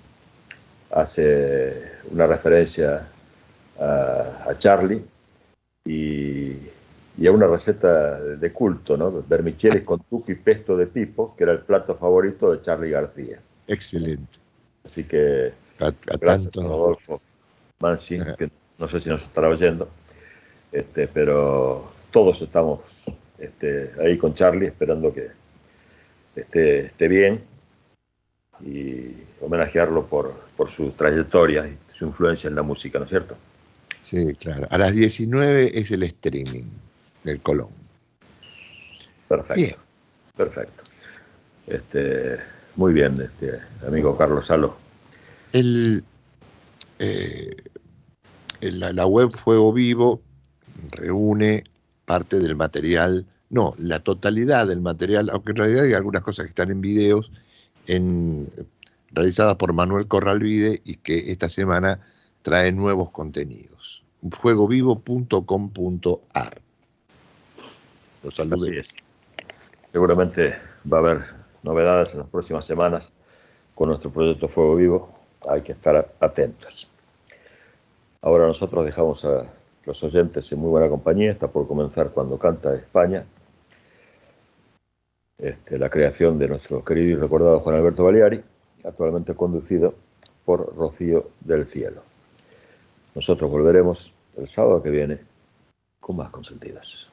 hace 0.92 1.94
una 2.12 2.28
referencia 2.28 3.08
a, 3.80 4.54
Charlie 4.58 5.04
y, 5.86 6.56
a 7.26 7.32
una 7.32 7.48
receta 7.48 8.20
de 8.20 8.52
culto, 8.52 8.98
¿no? 8.98 9.24
Vermicelli 9.28 9.82
con 9.84 10.00
tuco 10.02 10.32
y 10.32 10.36
pesto 10.36 10.78
de 10.78 10.88
tipo, 10.88 11.36
que 11.36 11.44
era 11.44 11.54
el 11.54 11.60
plato 11.60 11.96
favorito 11.96 12.52
de 12.52 12.62
Charlie 12.62 12.92
García. 12.92 13.40
Excelente. 13.68 14.40
Así 14.86 15.04
que 15.04 15.54
a, 15.80 15.92
gracias 16.20 16.56
Rodolfo 16.56 17.22
Mansi, 17.80 18.20
que 18.38 18.50
no 18.78 18.88
sé 18.88 19.02
si 19.02 19.10
nos 19.10 19.24
estará 19.24 19.50
oyendo, 19.50 19.88
este, 20.72 21.08
pero 21.08 21.92
todos 22.12 22.42
estamos 22.42 22.82
este, 23.42 23.92
ahí 24.00 24.18
con 24.18 24.36
Charlie 24.36 24.68
esperando 24.68 25.14
que 25.14 25.30
esté, 26.36 26.86
esté 26.86 27.08
bien 27.08 27.44
y 28.64 29.14
homenajearlo 29.42 30.06
por, 30.06 30.34
por 30.56 30.70
su 30.70 30.92
trayectoria 30.92 31.68
y 31.68 31.78
su 31.92 32.06
influencia 32.06 32.48
en 32.48 32.56
la 32.56 32.62
música, 32.62 33.00
¿no 33.00 33.06
es 33.06 33.10
cierto? 33.10 33.36
Sí, 34.02 34.36
claro. 34.36 34.68
A 34.70 34.78
las 34.78 34.94
19 34.94 35.78
es 35.78 35.90
el 35.92 36.04
streaming 36.04 36.66
del 37.24 37.42
Colón. 37.42 37.70
Perfecto. 39.28 39.82
Perfecto. 40.36 40.84
Este, 41.68 42.38
muy 42.76 42.94
bien, 42.94 43.20
este, 43.20 43.60
amigo 43.88 44.18
Carlos 44.18 44.46
Salo. 44.46 44.76
El, 45.54 46.04
eh, 47.00 47.56
la, 48.62 48.94
la, 48.94 49.06
web 49.06 49.32
Fuego 49.36 49.74
Vivo 49.74 50.22
reúne 50.92 51.64
parte 52.12 52.40
del 52.40 52.56
material, 52.58 53.26
no, 53.50 53.74
la 53.78 54.02
totalidad 54.02 54.68
del 54.68 54.82
material, 54.82 55.30
aunque 55.30 55.52
en 55.52 55.56
realidad 55.56 55.86
hay 55.86 55.94
algunas 55.94 56.24
cosas 56.24 56.44
que 56.44 56.50
están 56.50 56.70
en 56.70 56.82
videos, 56.82 57.32
realizadas 59.14 59.56
por 59.56 59.72
Manuel 59.72 60.08
Corralvide 60.08 60.82
y 60.84 60.98
que 60.98 61.32
esta 61.32 61.48
semana 61.48 62.02
trae 62.42 62.74
nuevos 62.74 63.12
contenidos. 63.12 64.04
fuegovivo.com.ar. 64.30 66.62
Los 68.24 68.36
saludos. 68.36 68.94
Seguramente 69.90 70.56
va 70.92 70.98
a 70.98 71.00
haber 71.00 71.24
novedades 71.64 72.12
en 72.12 72.20
las 72.20 72.28
próximas 72.28 72.66
semanas 72.66 73.14
con 73.74 73.88
nuestro 73.88 74.12
proyecto 74.12 74.50
Fuego 74.50 74.76
Vivo. 74.76 75.18
Hay 75.50 75.62
que 75.62 75.72
estar 75.72 76.14
atentos. 76.20 76.90
Ahora 78.22 78.48
nosotros 78.48 78.84
dejamos 78.84 79.24
a 79.24 79.61
los 79.86 80.04
oyentes 80.04 80.52
en 80.52 80.60
muy 80.60 80.70
buena 80.70 80.90
compañía. 80.90 81.32
Está 81.32 81.48
por 81.48 81.68
comenzar 81.68 82.12
cuando 82.12 82.38
canta 82.38 82.76
España. 82.76 83.26
Este, 85.38 85.80
la 85.80 85.90
creación 85.90 86.38
de 86.38 86.48
nuestro 86.48 86.84
querido 86.84 87.18
y 87.18 87.22
recordado 87.22 87.60
Juan 87.62 87.76
Alberto 87.76 88.04
Baleari, 88.04 88.44
actualmente 88.84 89.34
conducido 89.34 89.96
por 90.46 90.76
Rocío 90.76 91.32
del 91.40 91.66
Cielo. 91.66 92.04
Nosotros 93.16 93.50
volveremos 93.50 94.14
el 94.38 94.48
sábado 94.48 94.82
que 94.84 94.90
viene 94.90 95.20
con 96.00 96.18
más 96.18 96.30
consentidas. 96.30 97.11